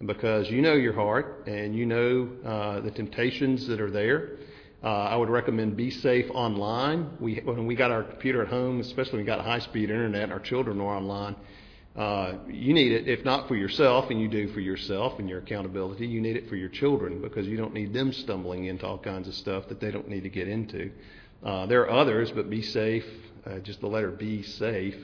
because 0.07 0.51
you 0.51 0.63
know 0.63 0.75
your 0.75 0.93
heart 0.93 1.45
and 1.47 1.75
you 1.75 1.87
know 1.87 2.29
uh, 2.45 2.81
the 2.81 2.91
temptations 2.91 3.67
that 3.69 3.81
are 3.81 3.91
there. 3.91 4.39
Uh, 4.83 4.89
I 4.89 5.17
would 5.17 5.31
recommend 5.31 5.79
Bsafe 5.79 6.31
Online. 6.35 7.17
We, 7.19 7.41
when 7.43 7.67
we 7.67 7.75
got 7.75 7.91
our 7.91 8.03
computer 8.03 8.43
at 8.43 8.49
home, 8.49 8.81
especially 8.81 9.13
when 9.13 9.23
we 9.23 9.27
got 9.27 9.43
high 9.43 9.61
speed 9.61 9.89
internet, 9.89 10.31
our 10.31 10.41
children 10.41 10.83
were 10.83 10.95
online. 10.95 11.37
Uh, 11.97 12.35
you 12.49 12.75
need 12.75 12.93
it, 12.93 13.09
if 13.09 13.25
not 13.25 13.49
for 13.49 13.55
yourself, 13.55 14.11
and 14.11 14.21
you 14.21 14.29
do 14.29 14.49
for 14.49 14.61
yourself 14.61 15.19
and 15.19 15.29
your 15.29 15.39
accountability, 15.39 16.07
you 16.07 16.21
need 16.21 16.37
it 16.37 16.49
for 16.49 16.57
your 16.57 16.69
children 16.69 17.23
because 17.23 17.47
you 17.47 17.57
don't 17.57 17.73
need 17.73 17.95
them 17.95 18.13
stumbling 18.13 18.65
into 18.67 18.85
all 18.87 18.99
kinds 18.99 19.29
of 19.29 19.35
stuff 19.35 19.69
that 19.69 19.81
they 19.81 19.91
don't 19.91 20.09
need 20.09 20.25
to 20.25 20.29
get 20.29 20.49
into. 20.49 20.91
Uh, 21.43 21.67
there 21.67 21.83
are 21.83 21.91
others, 21.91 22.31
but 22.33 22.51
Be 22.51 22.63
Safe, 22.63 23.07
uh, 23.47 23.59
just 23.61 23.81
the 23.81 23.87
letter 23.87 24.11
B, 24.11 24.43
safe, 24.43 24.97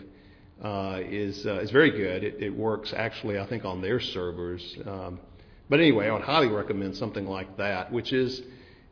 uh, 0.63 1.01
is 1.03 1.47
uh, 1.47 1.61
is 1.61 1.71
very 1.71 1.91
good. 1.91 2.23
It, 2.23 2.43
it 2.43 2.51
works 2.51 2.93
actually, 2.95 3.39
I 3.39 3.47
think, 3.47 3.65
on 3.65 3.81
their 3.81 4.01
servers. 4.01 4.77
Um, 4.87 5.21
but 5.69 5.81
anyway, 5.81 6.09
I 6.09 6.13
would 6.13 6.23
highly 6.23 6.49
recommend 6.49 6.97
something 6.97 7.27
like 7.27 7.57
that, 7.57 7.93
which 7.93 8.13
is 8.13 8.43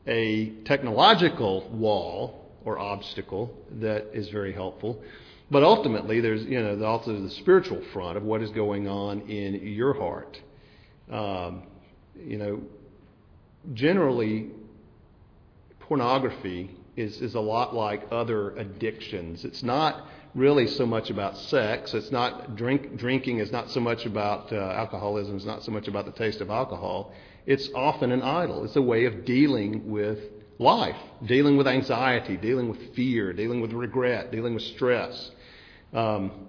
a 0.07 0.50
technological 0.64 1.68
wall 1.70 2.46
or 2.64 2.78
obstacle 2.78 3.54
that 3.81 4.07
is 4.14 4.28
very 4.31 4.52
helpful. 4.52 5.02
But 5.50 5.62
ultimately, 5.62 6.20
there's 6.20 6.44
you 6.44 6.62
know 6.62 6.83
also 6.85 7.20
the 7.20 7.31
spiritual 7.31 7.83
front 7.92 8.16
of 8.16 8.22
what 8.22 8.42
is 8.42 8.50
going 8.50 8.88
on 8.88 9.22
in 9.22 9.54
your 9.54 9.94
heart. 9.94 10.40
Um, 11.11 11.64
you 12.16 12.38
know, 12.38 12.61
generally, 13.74 14.50
pornography 15.81 16.70
is 16.96 17.20
is 17.20 17.35
a 17.35 17.40
lot 17.40 17.74
like 17.74 18.04
other 18.11 18.50
addictions. 18.57 19.44
It's 19.44 19.62
not 19.62 20.07
really 20.38 20.66
so 20.66 20.87
much 20.87 21.11
about 21.11 21.37
sex. 21.37 21.92
It's 21.94 22.11
not 22.11 22.57
drink 22.57 22.96
drinking 22.96 23.38
is 23.38 23.51
not 23.51 23.70
so 23.70 23.81
much 23.81 24.07
about 24.07 24.53
uh, 24.53 24.57
alcoholism. 24.57 25.37
It's 25.37 25.44
not 25.44 25.62
so 25.64 25.72
much 25.72 25.88
about 25.88 26.07
the 26.07 26.12
taste 26.12 26.40
of 26.40 26.51
alcohol. 26.51 27.12
It's 27.46 27.68
often 27.74 28.12
an 28.12 28.22
idol. 28.22 28.64
It's 28.64 28.77
a 28.77 28.83
way 28.83 29.07
of 29.07 29.24
dealing 29.24 29.90
with 29.90 30.18
life, 30.59 30.96
dealing 31.24 31.57
with 31.57 31.66
anxiety, 31.66 32.37
dealing 32.37 32.68
with 32.68 32.94
fear, 32.94 33.33
dealing 33.33 33.61
with 33.61 33.72
regret, 33.72 34.31
dealing 34.31 34.55
with 34.55 34.62
stress. 34.62 35.31
Um, 35.92 36.48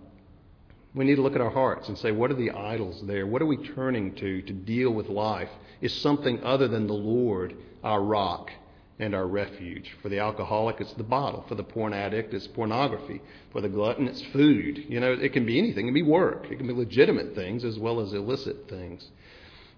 we 0.93 1.06
need 1.06 1.15
to 1.15 1.21
look 1.21 1.36
at 1.36 1.41
our 1.41 1.52
hearts 1.52 1.88
and 1.88 1.97
say, 1.97 2.12
what 2.12 2.32
are 2.32 2.36
the 2.36 2.52
idols 2.52 3.04
there? 3.06 3.28
What 3.28 3.41
are 3.41 3.45
we 3.45 3.58
turning 3.58 4.15
to 4.15 4.41
to 4.41 4.54
deal 4.54 4.91
with 4.91 5.08
life? 5.08 5.49
Is 5.82 5.93
something 6.02 6.43
other 6.43 6.67
than 6.67 6.88
the 6.88 6.93
Lord 6.93 7.56
our 7.84 8.02
rock 8.02 8.52
and 9.00 9.16
our 9.16 9.26
refuge? 9.26 9.96
For 10.02 10.10
the 10.10 10.20
alcoholic, 10.20 10.80
it's 10.80 10.94
the 10.94 11.04
bottle. 11.04 11.46
For 11.48 11.56
the 11.56 11.64
porn 11.64 11.94
addict, 11.94 12.34
it's 12.34 12.48
pornography. 12.48 13.22
For 13.52 13.62
the 13.62 13.70
glutton, 13.70 14.08
it's 14.08 14.22
food. 14.34 14.86
You 14.88 15.00
know, 15.00 15.14
it 15.14 15.34
can 15.34 15.46
be 15.46 15.58
anything. 15.58 15.86
It 15.86 15.90
can 15.90 15.94
be 15.94 16.04
work. 16.04 16.48
It 16.52 16.58
can 16.58 16.68
be 16.68 16.74
legitimate 16.74 17.34
things 17.36 17.64
as 17.64 17.80
well 17.80 18.00
as 18.02 18.14
illicit 18.14 18.70
things. 18.70 19.08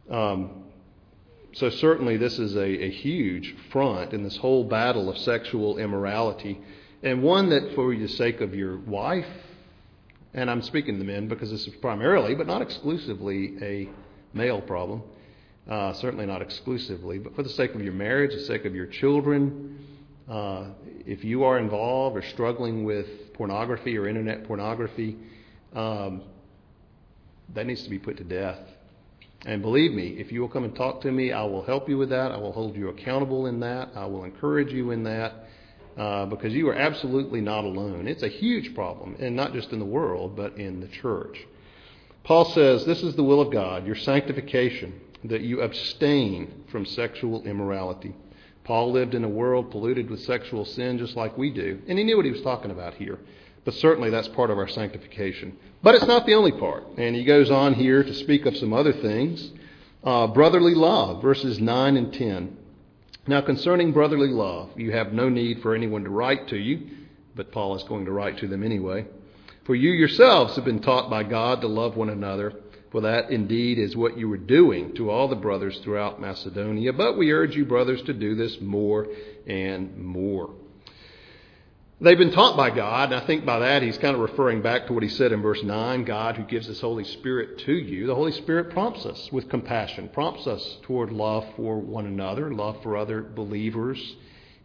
Um, 0.10 0.66
so 1.54 1.70
certainly 1.70 2.18
this 2.18 2.40
is 2.40 2.56
a, 2.56 2.84
a 2.86 2.90
huge 2.90 3.56
front 3.72 4.14
in 4.14 4.24
this 4.24 4.38
whole 4.38 4.64
battle 4.64 5.10
of 5.10 5.18
sexual 5.18 5.78
immorality, 5.78 6.60
and 7.04 7.22
one 7.22 7.50
that, 7.50 7.76
for 7.76 7.94
the 7.94 8.08
sake 8.08 8.42
of 8.42 8.56
your 8.56 8.78
wife, 8.78 9.28
and 10.34 10.50
I'm 10.50 10.62
speaking 10.62 10.96
to 10.96 11.00
the 11.00 11.12
men 11.12 11.28
because 11.28 11.52
this 11.52 11.68
is 11.68 11.76
primarily, 11.76 12.36
but 12.36 12.48
not 12.48 12.62
exclusively, 12.62 13.58
a 13.62 13.90
male 14.34 14.62
problem. 14.62 15.04
Uh, 15.70 15.94
certainly 15.94 16.26
not 16.26 16.42
exclusively, 16.42 17.20
but 17.20 17.36
for 17.36 17.44
the 17.44 17.50
sake 17.50 17.76
of 17.76 17.82
your 17.82 17.94
marriage, 17.94 18.34
the 18.34 18.46
sake 18.46 18.66
of 18.66 18.74
your 18.74 18.88
children, 18.88 19.86
uh, 20.30 20.66
if 21.06 21.24
you 21.24 21.44
are 21.44 21.60
involved 21.60 22.18
or 22.18 22.22
struggling 22.22 22.84
with 22.84 23.34
pornography 23.34 23.98
or 23.98 24.08
internet 24.08 24.44
pornography, 24.46 25.18
um, 25.76 26.24
that 27.54 27.66
needs 27.66 27.84
to 27.84 27.90
be 27.90 28.00
put 28.00 28.18
to 28.18 28.24
death. 28.24 28.60
And 29.46 29.62
believe 29.62 29.92
me, 29.92 30.10
if 30.20 30.32
you 30.32 30.42
will 30.42 30.50
come 30.50 30.64
and 30.64 30.76
talk 30.76 31.02
to 31.02 31.12
me, 31.12 31.32
I 31.32 31.44
will 31.44 31.64
help 31.64 31.90
you 31.90 31.98
with 31.98 32.10
that. 32.10 32.32
I 32.32 32.38
will 32.38 32.52
hold 32.52 32.76
you 32.76 32.90
accountable 32.90 33.48
in 33.48 33.60
that. 33.62 33.90
I 33.96 34.06
will 34.06 34.24
encourage 34.24 34.72
you 34.72 34.92
in 34.92 35.04
that 35.04 35.34
uh, 35.98 36.26
because 36.28 36.54
you 36.54 36.70
are 36.70 36.76
absolutely 36.76 37.42
not 37.42 37.64
alone. 37.66 38.08
It's 38.08 38.24
a 38.24 38.28
huge 38.28 38.76
problem, 38.76 39.16
and 39.20 39.36
not 39.36 39.54
just 39.54 39.72
in 39.72 39.80
the 39.80 39.86
world, 39.86 40.36
but 40.36 40.58
in 40.58 40.80
the 40.80 40.88
church. 40.88 41.38
Paul 42.24 42.46
says, 42.46 42.86
This 42.86 43.02
is 43.02 43.16
the 43.16 43.24
will 43.24 43.42
of 43.42 43.52
God, 43.52 43.86
your 43.86 43.96
sanctification, 43.96 45.00
that 45.24 45.42
you 45.42 45.62
abstain 45.62 46.66
from 46.72 46.86
sexual 46.86 47.44
immorality. 47.44 48.16
Paul 48.64 48.92
lived 48.92 49.16
in 49.16 49.24
a 49.24 49.30
world 49.30 49.72
polluted 49.72 50.10
with 50.10 50.22
sexual 50.22 50.66
sin 50.66 50.98
just 50.98 51.16
like 51.16 51.38
we 51.38 51.50
do, 51.50 51.82
and 51.88 51.98
he 51.98 52.04
knew 52.04 52.16
what 52.16 52.26
he 52.26 52.32
was 52.32 52.42
talking 52.42 52.72
about 52.72 52.94
here. 52.96 53.20
But 53.64 53.76
certainly 53.76 54.10
that's 54.10 54.28
part 54.30 54.50
of 54.50 54.58
our 54.58 54.68
sanctification. 54.68 55.56
But 55.84 55.96
it's 55.96 56.08
not 56.08 56.26
the 56.26 56.34
only 56.34 56.52
part. 56.52 56.84
And 56.98 57.16
he 57.16 57.24
goes 57.24 57.52
on 57.52 57.76
here 57.76 58.04
to 58.04 58.14
speak 58.14 58.46
of 58.46 58.58
some 58.58 58.74
other 58.74 58.94
things. 58.94 59.52
Uh, 60.04 60.28
brotherly 60.28 60.74
love, 60.74 61.22
verses 61.22 61.60
9 61.60 61.98
and 61.98 62.12
10. 62.12 62.58
Now, 63.28 63.42
concerning 63.42 63.92
brotherly 63.92 64.30
love, 64.30 64.72
you 64.76 64.92
have 64.92 65.14
no 65.14 65.30
need 65.30 65.62
for 65.62 65.76
anyone 65.76 66.04
to 66.04 66.10
write 66.10 66.48
to 66.48 66.58
you, 66.58 66.88
but 67.36 67.52
Paul 67.52 67.76
is 67.76 67.84
going 67.84 68.06
to 68.06 68.12
write 68.12 68.40
to 68.40 68.48
them 68.48 68.64
anyway. 68.64 69.06
For 69.66 69.76
you 69.76 69.92
yourselves 69.92 70.56
have 70.56 70.66
been 70.66 70.82
taught 70.82 71.10
by 71.10 71.22
God 71.24 71.62
to 71.62 71.68
love 71.68 71.96
one 71.96 72.10
another, 72.10 72.54
for 72.92 73.02
that 73.02 73.32
indeed 73.32 73.80
is 73.80 73.96
what 73.96 74.18
you 74.18 74.28
were 74.28 74.38
doing 74.38 74.94
to 74.96 75.10
all 75.10 75.30
the 75.30 75.36
brothers 75.36 75.80
throughout 75.80 76.20
Macedonia. 76.20 76.92
But 76.92 77.18
we 77.18 77.32
urge 77.32 77.56
you, 77.56 77.66
brothers, 77.66 78.02
to 78.04 78.14
do 78.14 78.36
this 78.36 78.60
more 78.60 79.08
and 79.48 79.98
more. 79.98 80.52
They've 82.02 82.18
been 82.18 82.32
taught 82.32 82.58
by 82.58 82.72
God, 82.72 83.14
and 83.14 83.22
I 83.22 83.26
think 83.28 83.46
by 83.46 83.60
that 83.60 83.84
he's 83.84 83.98
kind 84.00 84.16
of 84.16 84.22
referring 84.22 84.64
back 84.64 84.88
to 84.88 84.94
what 84.94 85.04
he 85.04 85.10
said 85.10 85.32
in 85.32 85.42
verse 85.42 85.62
9 85.62 86.04
God 86.04 86.36
who 86.36 86.44
gives 86.44 86.66
his 86.66 86.82
Holy 86.82 87.04
Spirit 87.04 87.60
to 87.60 87.74
you. 87.74 88.08
The 88.08 88.16
Holy 88.16 88.32
Spirit 88.32 88.72
prompts 88.72 89.06
us 89.06 89.32
with 89.32 89.48
compassion, 89.50 90.10
prompts 90.10 90.48
us 90.48 90.78
toward 90.82 91.12
love 91.12 91.46
for 91.56 91.80
one 91.80 92.08
another, 92.08 92.52
love 92.52 92.82
for 92.82 92.98
other 92.98 93.22
believers. 93.22 94.16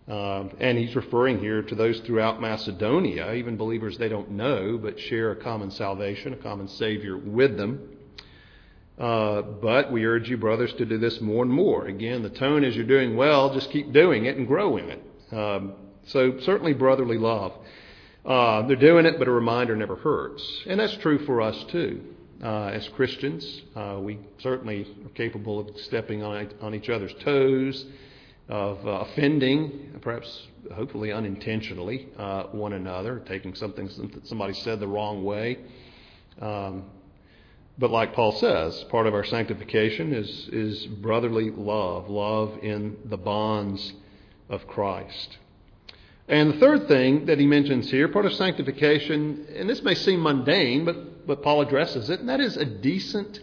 Um, 0.09 0.51
and 0.61 0.79
he's 0.79 0.97
referring 0.97 1.39
here 1.39 1.63
to 1.63 1.75
those 1.75 2.01
throughout 2.01 2.41
Macedonia, 2.41 3.35
even 3.35 3.57
believers 3.57 3.99
they 3.99 4.09
don't 4.09 4.31
know, 4.31 4.79
but 4.79 4.99
share 4.99 5.33
a 5.33 5.37
common 5.37 5.71
salvation, 5.71 6.33
a 6.33 6.37
common 6.37 6.69
Savior 6.69 7.19
with 7.19 7.57
them. 7.59 7.96
Uh, 8.99 9.43
but 9.43 9.93
we 9.93 10.07
urge 10.07 10.29
you, 10.29 10.37
brothers, 10.39 10.73
to 10.75 10.87
do 10.87 10.99
this 10.99 11.21
more 11.21 11.45
and 11.45 11.53
more. 11.53 11.87
Again, 11.87 12.23
the 12.23 12.31
tone 12.31 12.65
is 12.65 12.75
you're 12.75 12.87
doing 12.87 13.17
well, 13.17 13.53
just 13.53 13.71
keep 13.71 13.93
doing 13.93 14.25
it 14.25 14.37
and 14.37 14.47
grow 14.47 14.79
in 14.79 14.89
it. 14.91 15.03
Um, 15.33 15.75
so, 16.07 16.39
certainly 16.41 16.73
brotherly 16.73 17.19
love. 17.19 17.53
Uh, 18.25 18.67
they're 18.67 18.77
doing 18.77 19.05
it, 19.07 19.19
but 19.19 19.29
a 19.29 19.31
reminder 19.31 19.77
never 19.77 19.97
hurts. 19.97 20.43
And 20.67 20.81
that's 20.81 20.97
true 20.97 21.25
for 21.27 21.43
us, 21.43 21.63
too. 21.71 22.01
Uh, 22.43 22.67
as 22.67 22.89
Christians, 22.89 23.63
uh, 23.75 23.99
we 24.01 24.19
certainly 24.39 24.87
are 25.05 25.11
capable 25.11 25.61
of 25.61 25.77
stepping 25.81 26.23
on, 26.23 26.51
on 26.61 26.75
each 26.75 26.89
other's 26.89 27.15
toes, 27.23 27.85
of 28.49 28.87
uh, 28.87 28.91
offending, 28.91 29.99
perhaps 30.01 30.47
hopefully 30.75 31.13
unintentionally, 31.13 32.09
uh, 32.19 32.45
one 32.45 32.73
another, 32.73 33.23
taking 33.27 33.55
something 33.55 33.89
that 34.13 34.27
somebody 34.27 34.55
said 34.55 34.81
the 34.81 34.87
wrong 34.87 35.25
way. 35.25 35.59
Um, 36.41 36.85
but 37.79 37.91
like 37.91 38.15
Paul 38.15 38.33
says, 38.33 38.85
part 38.85 39.07
of 39.07 39.15
our 39.15 39.25
sanctification 39.25 40.15
is, 40.15 40.49
is 40.53 40.87
brotherly 40.87 41.51
love, 41.51 42.09
love 42.09 42.59
in 42.63 42.97
the 43.05 43.19
bonds 43.19 43.93
of 44.49 44.67
Christ. 44.67 45.39
And 46.29 46.55
the 46.55 46.59
third 46.59 46.89
thing 46.89 47.27
that 47.27 47.39
he 47.39 47.47
mentions 47.47 47.91
here, 47.91 48.09
part 48.09 48.27
of 48.27 48.33
sanctification, 48.33 49.47
and 49.55 49.69
this 49.69 49.83
may 49.83 49.95
seem 49.95 50.23
mundane, 50.23 50.85
but, 50.85 51.27
but 51.27 51.43
Paul 51.43 51.61
addresses 51.61 52.11
it, 52.11 52.21
and 52.21 52.29
that 52.29 52.41
is 52.41 52.57
a 52.57 52.65
decent 52.65 53.41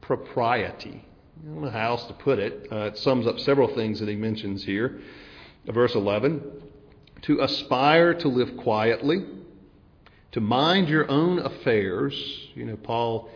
propriety. 0.00 1.04
I 1.42 1.46
don't 1.46 1.62
know 1.62 1.70
how 1.70 1.92
else 1.92 2.04
to 2.04 2.12
put 2.12 2.38
it. 2.38 2.68
Uh, 2.70 2.86
it 2.86 2.98
sums 2.98 3.26
up 3.26 3.40
several 3.40 3.74
things 3.74 3.98
that 4.00 4.08
he 4.08 4.16
mentions 4.16 4.62
here. 4.62 5.00
Verse 5.66 5.94
11 5.94 6.42
to 7.22 7.40
aspire 7.40 8.14
to 8.14 8.28
live 8.28 8.56
quietly, 8.56 9.24
to 10.32 10.40
mind 10.40 10.88
your 10.88 11.10
own 11.10 11.38
affairs. 11.38 12.14
You 12.54 12.64
know, 12.64 12.76
Paul 12.76 13.28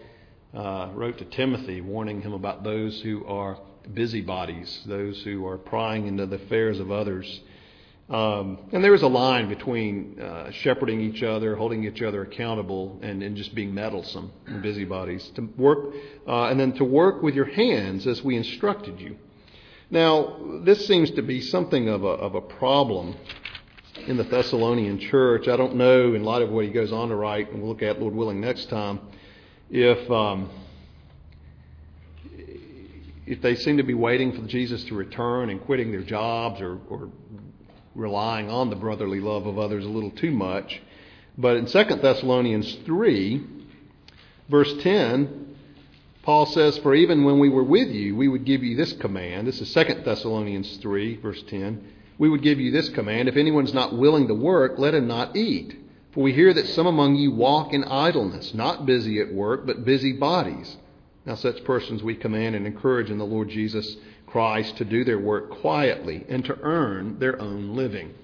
uh, 0.55 0.91
wrote 0.95 1.19
to 1.19 1.25
Timothy 1.25 1.81
warning 1.81 2.23
him 2.23 2.33
about 2.33 2.63
those 2.63 3.01
who 3.01 3.25
are 3.27 3.59
busybodies, 3.93 4.83
those 4.87 5.23
who 5.23 5.47
are 5.47 5.59
prying 5.59 6.07
into 6.07 6.27
the 6.27 6.37
affairs 6.37 6.81
of 6.81 6.91
others. 6.91 7.41
Um, 8.09 8.59
and 8.73 8.85
there 8.85 8.95
is 8.95 9.03
a 9.03 9.09
line 9.09 9.49
between 9.49 10.21
uh, 10.21 10.51
shepherding 10.51 11.01
each 11.01 11.23
other, 11.23 11.57
holding 11.57 11.85
each 11.85 12.03
other 12.03 12.23
accountable, 12.23 12.99
and, 13.03 13.23
and 13.23 13.35
just 13.35 13.55
being 13.55 13.75
meddlesome 13.75 14.31
and 14.47 14.63
busybodies. 14.63 15.27
To 15.37 15.49
work, 15.57 15.95
uh, 16.27 16.45
and 16.45 16.61
then 16.61 16.73
to 16.75 16.85
work 16.85 17.23
with 17.23 17.35
your 17.35 17.47
hands 17.47 18.07
as 18.07 18.23
we 18.23 18.37
instructed 18.37 19.01
you. 19.01 19.17
Now, 19.91 20.37
this 20.65 20.87
seems 20.87 21.11
to 21.13 21.23
be 21.23 21.41
something 21.41 21.89
of 21.89 22.05
a, 22.05 22.09
of 22.09 22.35
a 22.35 22.41
problem 22.43 23.17
in 24.07 24.17
the 24.17 24.25
Thessalonian 24.25 24.99
church. 24.99 25.49
I 25.49 25.57
don't 25.57 25.77
know, 25.77 26.15
in 26.15 26.25
light 26.25 26.43
of 26.43 26.51
what 26.51 26.65
he 26.65 26.71
goes 26.71 26.93
on 26.93 27.09
to 27.09 27.17
write, 27.17 27.53
and 27.53 27.63
we'll 27.63 27.71
look 27.71 27.83
at, 27.83 28.01
Lord 28.01 28.15
willing, 28.15 28.41
next 28.41 28.69
time, 28.69 29.01
if 29.71 30.11
um, 30.11 30.51
if 33.27 33.41
they 33.41 33.57
seem 33.57 33.79
to 33.79 33.83
be 33.83 33.95
waiting 33.95 34.33
for 34.33 34.47
Jesus 34.47 34.85
to 34.85 34.95
return 34.95 35.51
and 35.51 35.61
quitting 35.63 35.91
their 35.91 36.03
jobs 36.03 36.61
or, 36.61 36.79
or 36.89 37.09
relying 37.95 38.51
on 38.51 38.71
the 38.71 38.77
brotherly 38.77 39.21
love 39.21 39.47
of 39.47 39.59
others 39.59 39.85
a 39.85 39.89
little 39.89 40.11
too 40.11 40.31
much. 40.31 40.83
But 41.39 41.57
in 41.57 41.67
2 41.67 41.85
Thessalonians 42.03 42.75
3, 42.85 43.43
verse 44.49 44.73
10, 44.83 45.57
Paul 46.23 46.47
says, 46.47 46.79
For 46.79 46.95
even 46.95 47.25
when 47.25 47.39
we 47.39 47.49
were 47.49 47.65
with 47.65 47.89
you, 47.89 48.15
we 48.15 48.29
would 48.29 48.45
give 48.45 48.63
you 48.63 48.77
this 48.77 48.93
command. 48.95 49.47
This 49.47 49.61
is 49.61 49.73
2 49.73 50.03
Thessalonians 50.05 50.77
3, 50.79 51.17
verse 51.17 51.43
10. 51.49 51.93
We 52.19 52.29
would 52.29 52.43
give 52.43 52.61
you 52.61 52.71
this 52.71 52.89
command 52.91 53.29
If 53.29 53.37
anyone's 53.37 53.75
not 53.75 53.97
willing 53.97 54.29
to 54.29 54.35
work, 54.35 54.79
let 54.79 54.95
him 54.95 55.09
not 55.09 55.37
eat. 55.37 55.77
For 56.15 56.23
we 56.23 56.33
hear 56.33 56.55
that 56.55 56.69
some 56.69 56.87
among 56.87 57.17
you 57.17 57.33
walk 57.33 57.73
in 57.73 57.83
idleness, 57.83 58.55
not 58.55 58.87
busy 58.87 59.21
at 59.21 59.35
work, 59.35 59.67
but 59.67 59.85
busy 59.85 60.13
bodies. 60.13 60.77
Now, 61.27 61.35
such 61.35 61.65
persons 61.65 62.05
we 62.05 62.15
command 62.15 62.55
and 62.55 62.67
encourage 62.67 63.11
in 63.11 63.19
the 63.19 63.25
Lord 63.25 63.49
Jesus 63.49 63.97
Christ 64.27 64.77
to 64.77 64.85
do 64.85 65.05
their 65.05 65.19
work 65.19 65.51
quietly 65.51 66.25
and 66.29 66.45
to 66.45 66.57
earn 66.63 67.19
their 67.19 67.41
own 67.41 67.75
living. 67.75 68.15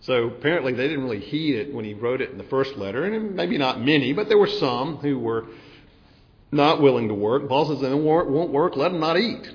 So 0.00 0.28
apparently 0.28 0.72
they 0.72 0.88
didn't 0.88 1.04
really 1.04 1.20
heed 1.20 1.56
it 1.56 1.74
when 1.74 1.84
he 1.84 1.94
wrote 1.94 2.22
it 2.22 2.30
in 2.30 2.38
the 2.38 2.44
first 2.44 2.76
letter, 2.76 3.04
and 3.04 3.36
maybe 3.36 3.58
not 3.58 3.80
many, 3.80 4.14
but 4.14 4.28
there 4.28 4.38
were 4.38 4.46
some 4.48 4.96
who 4.96 5.18
were 5.18 5.46
not 6.50 6.80
willing 6.80 7.08
to 7.08 7.14
work. 7.14 7.46
Paul 7.46 7.66
says 7.66 7.80
they 7.80 7.92
won't 7.92 8.50
work, 8.50 8.74
let 8.76 8.90
them 8.90 9.00
not 9.00 9.18
eat. 9.18 9.50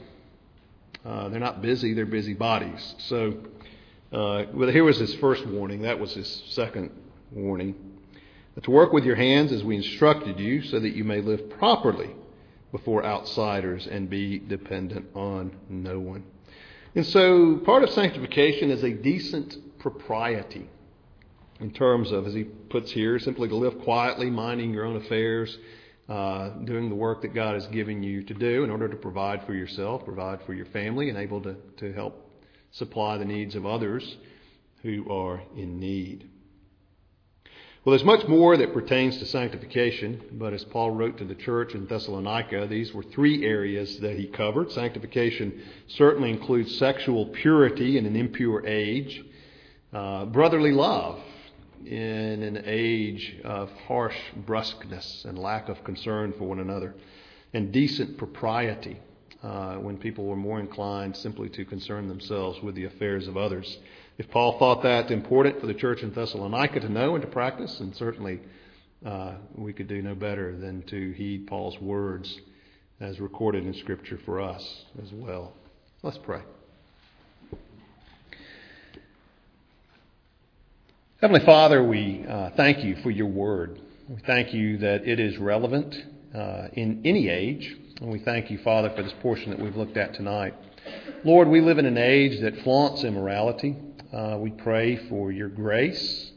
Uh, 1.04 1.30
they're 1.30 1.40
not 1.40 1.62
busy, 1.62 1.94
they're 1.94 2.06
busy 2.06 2.34
bodies. 2.34 2.96
So 3.00 3.34
uh, 4.12 4.46
here 4.54 4.84
was 4.84 5.00
his 5.00 5.16
first 5.16 5.46
warning. 5.48 5.82
That 5.82 6.00
was 6.00 6.14
his 6.14 6.44
second 6.50 6.92
warning. 7.32 7.76
To 8.64 8.72
work 8.72 8.92
with 8.92 9.06
your 9.06 9.16
hands 9.16 9.52
as 9.52 9.64
we 9.64 9.76
instructed 9.76 10.40
you, 10.40 10.64
so 10.64 10.80
that 10.80 10.96
you 10.96 11.04
may 11.04 11.22
live 11.22 11.50
properly 11.52 12.16
before 12.72 13.06
outsiders 13.06 13.88
and 13.88 14.10
be 14.10 14.40
dependent 14.40 15.08
on 15.16 15.56
no 15.70 16.00
one. 16.00 16.24
And 16.96 17.06
so 17.06 17.58
part 17.58 17.84
of 17.84 17.92
sanctification 17.92 18.72
is 18.72 18.84
a 18.84 18.92
decent 18.92 19.80
propriety 19.80 20.70
in 21.60 21.72
terms 21.72 22.12
of, 22.12 22.28
as 22.28 22.34
he 22.34 22.44
puts 22.44 22.92
here, 22.92 23.20
simply 23.20 23.48
to 23.48 23.56
live 23.56 23.80
quietly, 23.82 24.30
minding 24.30 24.72
your 24.72 24.86
own 24.86 24.98
affairs, 24.98 25.58
uh, 26.10 26.50
doing 26.66 26.90
the 26.90 26.96
work 26.96 27.22
that 27.22 27.34
God 27.34 27.56
has 27.56 27.68
given 27.68 28.04
you 28.04 28.24
to 28.24 28.34
do 28.34 28.64
in 28.64 28.70
order 28.70 28.88
to 28.88 28.96
provide 28.96 29.46
for 29.46 29.54
yourself, 29.54 30.06
provide 30.06 30.42
for 30.44 30.54
your 30.54 30.68
family, 30.68 31.10
and 31.10 31.18
able 31.18 31.42
to, 31.42 31.56
to 31.78 31.94
help 31.94 32.32
supply 32.72 33.18
the 33.18 33.26
needs 33.26 33.56
of 33.56 33.66
others 33.66 34.18
who 34.84 35.10
are 35.12 35.42
in 35.56 35.80
need. 35.80 36.30
Well, 37.88 37.96
there's 37.96 38.04
much 38.04 38.28
more 38.28 38.58
that 38.58 38.74
pertains 38.74 39.18
to 39.20 39.26
sanctification, 39.26 40.22
but 40.34 40.52
as 40.52 40.66
Paul 40.66 40.92
wrote 40.92 41.20
to 41.20 41.24
the 41.24 41.36
church 41.36 41.74
in 41.74 41.88
Thessalonica, 41.88 42.68
these 42.70 42.94
were 42.94 43.02
three 43.02 43.46
areas 43.46 44.00
that 44.00 44.18
he 44.18 44.28
covered. 44.28 44.74
Sanctification 44.74 45.64
certainly 45.88 46.30
includes 46.30 46.78
sexual 46.78 47.28
purity 47.28 47.98
in 47.98 48.06
an 48.06 48.18
impure 48.18 48.68
age, 48.68 49.24
uh, 49.94 50.26
brotherly 50.26 50.74
love 50.74 51.22
in 51.86 52.44
an 52.44 52.62
age 52.66 53.38
of 53.46 53.72
harsh 53.88 54.18
brusqueness 54.46 55.24
and 55.24 55.40
lack 55.40 55.70
of 55.70 55.82
concern 55.86 56.34
for 56.38 56.44
one 56.44 56.60
another, 56.60 56.94
and 57.54 57.72
decent 57.72 58.18
propriety 58.18 59.00
uh, 59.44 59.76
when 59.76 59.98
people 59.98 60.26
were 60.26 60.36
more 60.36 60.60
inclined 60.60 61.16
simply 61.16 61.48
to 61.48 61.64
concern 61.64 62.10
themselves 62.10 62.62
with 62.62 62.76
the 62.76 62.84
affairs 62.84 63.30
of 63.30 63.38
others. 63.38 63.78
If 64.18 64.32
Paul 64.32 64.58
thought 64.58 64.82
that 64.82 65.12
important 65.12 65.60
for 65.60 65.68
the 65.68 65.76
church 65.76 66.02
in 66.02 66.12
Thessalonica 66.12 66.80
to 66.80 66.90
know 66.90 67.14
and 67.14 67.22
to 67.22 67.30
practice, 67.30 67.80
and 67.80 67.96
certainly 67.96 68.40
uh, 69.06 69.36
we 69.54 69.74
could 69.74 69.88
do 69.88 70.02
no 70.02 70.16
better 70.16 70.58
than 70.58 70.82
to 70.88 71.12
heed 71.12 71.46
Paul's 71.46 71.80
words 71.80 72.36
as 73.00 73.20
recorded 73.20 73.64
in 73.64 73.76
Scripture 73.76 74.20
for 74.26 74.42
us 74.42 74.86
as 75.04 75.12
well. 75.12 75.54
Let's 76.02 76.18
pray. 76.18 76.42
Heavenly 81.22 81.46
Father, 81.46 81.84
we 81.84 82.26
uh, 82.28 82.50
thank 82.58 82.84
you 82.84 82.96
for 83.04 83.12
your 83.12 83.28
word. 83.28 83.80
We 84.10 84.18
thank 84.26 84.52
you 84.52 84.80
that 84.80 85.08
it 85.08 85.20
is 85.20 85.38
relevant 85.38 85.96
uh, 86.34 86.70
in 86.74 87.02
any 87.06 87.30
age. 87.30 87.76
And 88.02 88.10
we 88.12 88.18
thank 88.20 88.50
you, 88.50 88.58
Father, 88.64 88.92
for 88.96 89.04
this 89.04 89.14
portion 89.22 89.52
that 89.52 89.60
we've 89.60 89.76
looked 89.76 89.98
at 89.98 90.16
tonight. 90.16 90.56
Lord, 91.24 91.48
we 91.48 91.62
live 91.62 91.78
in 91.78 91.86
an 91.86 91.98
age 91.98 92.42
that 92.42 92.64
flaunts 92.64 93.04
immorality. 93.04 93.76
Uh, 94.14 94.38
we 94.40 94.52
pray 94.52 94.96
for 95.10 95.34
your 95.34 95.50
grace 95.50 96.32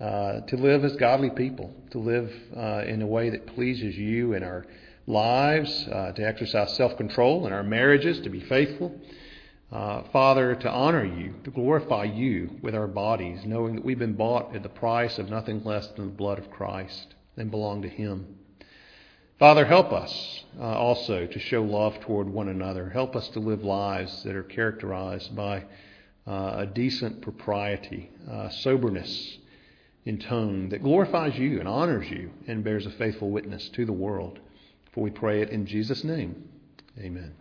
uh, 0.00 0.40
to 0.42 0.56
live 0.56 0.84
as 0.84 0.94
godly 0.94 1.30
people, 1.30 1.74
to 1.90 1.98
live 1.98 2.32
uh, 2.56 2.84
in 2.86 3.02
a 3.02 3.06
way 3.06 3.30
that 3.30 3.46
pleases 3.48 3.96
you 3.96 4.32
in 4.32 4.44
our 4.44 4.64
lives, 5.08 5.88
uh, 5.88 6.12
to 6.12 6.22
exercise 6.22 6.76
self 6.76 6.96
control 6.96 7.48
in 7.48 7.52
our 7.52 7.64
marriages, 7.64 8.20
to 8.20 8.30
be 8.30 8.40
faithful. 8.40 8.94
Uh, 9.72 10.04
Father, 10.12 10.54
to 10.54 10.70
honor 10.70 11.04
you, 11.04 11.34
to 11.42 11.50
glorify 11.50 12.04
you 12.04 12.58
with 12.62 12.76
our 12.76 12.86
bodies, 12.86 13.40
knowing 13.44 13.74
that 13.74 13.84
we've 13.84 13.98
been 13.98 14.14
bought 14.14 14.54
at 14.54 14.62
the 14.62 14.68
price 14.68 15.18
of 15.18 15.28
nothing 15.28 15.64
less 15.64 15.88
than 15.88 16.06
the 16.06 16.12
blood 16.12 16.38
of 16.38 16.48
Christ 16.50 17.14
and 17.36 17.50
belong 17.50 17.82
to 17.82 17.88
Him. 17.88 18.36
Father, 19.40 19.64
help 19.64 19.92
us 19.92 20.44
uh, 20.60 20.62
also 20.62 21.26
to 21.26 21.38
show 21.40 21.62
love 21.62 21.98
toward 22.00 22.28
one 22.28 22.48
another. 22.48 22.88
Help 22.88 23.16
us 23.16 23.28
to 23.30 23.40
live 23.40 23.64
lives 23.64 24.22
that 24.22 24.36
are 24.36 24.44
characterized 24.44 25.34
by 25.34 25.64
a 26.26 26.66
decent 26.66 27.22
propriety, 27.22 28.10
uh, 28.30 28.48
soberness 28.50 29.38
in 30.04 30.18
tone 30.18 30.68
that 30.70 30.82
glorifies 30.82 31.38
you 31.38 31.58
and 31.58 31.68
honors 31.68 32.08
you 32.10 32.30
and 32.46 32.64
bears 32.64 32.86
a 32.86 32.90
faithful 32.90 33.30
witness 33.30 33.68
to 33.70 33.84
the 33.84 33.92
world. 33.92 34.38
For 34.92 35.02
we 35.02 35.10
pray 35.10 35.42
it 35.42 35.50
in 35.50 35.66
Jesus' 35.66 36.04
name. 36.04 36.48
Amen. 36.98 37.34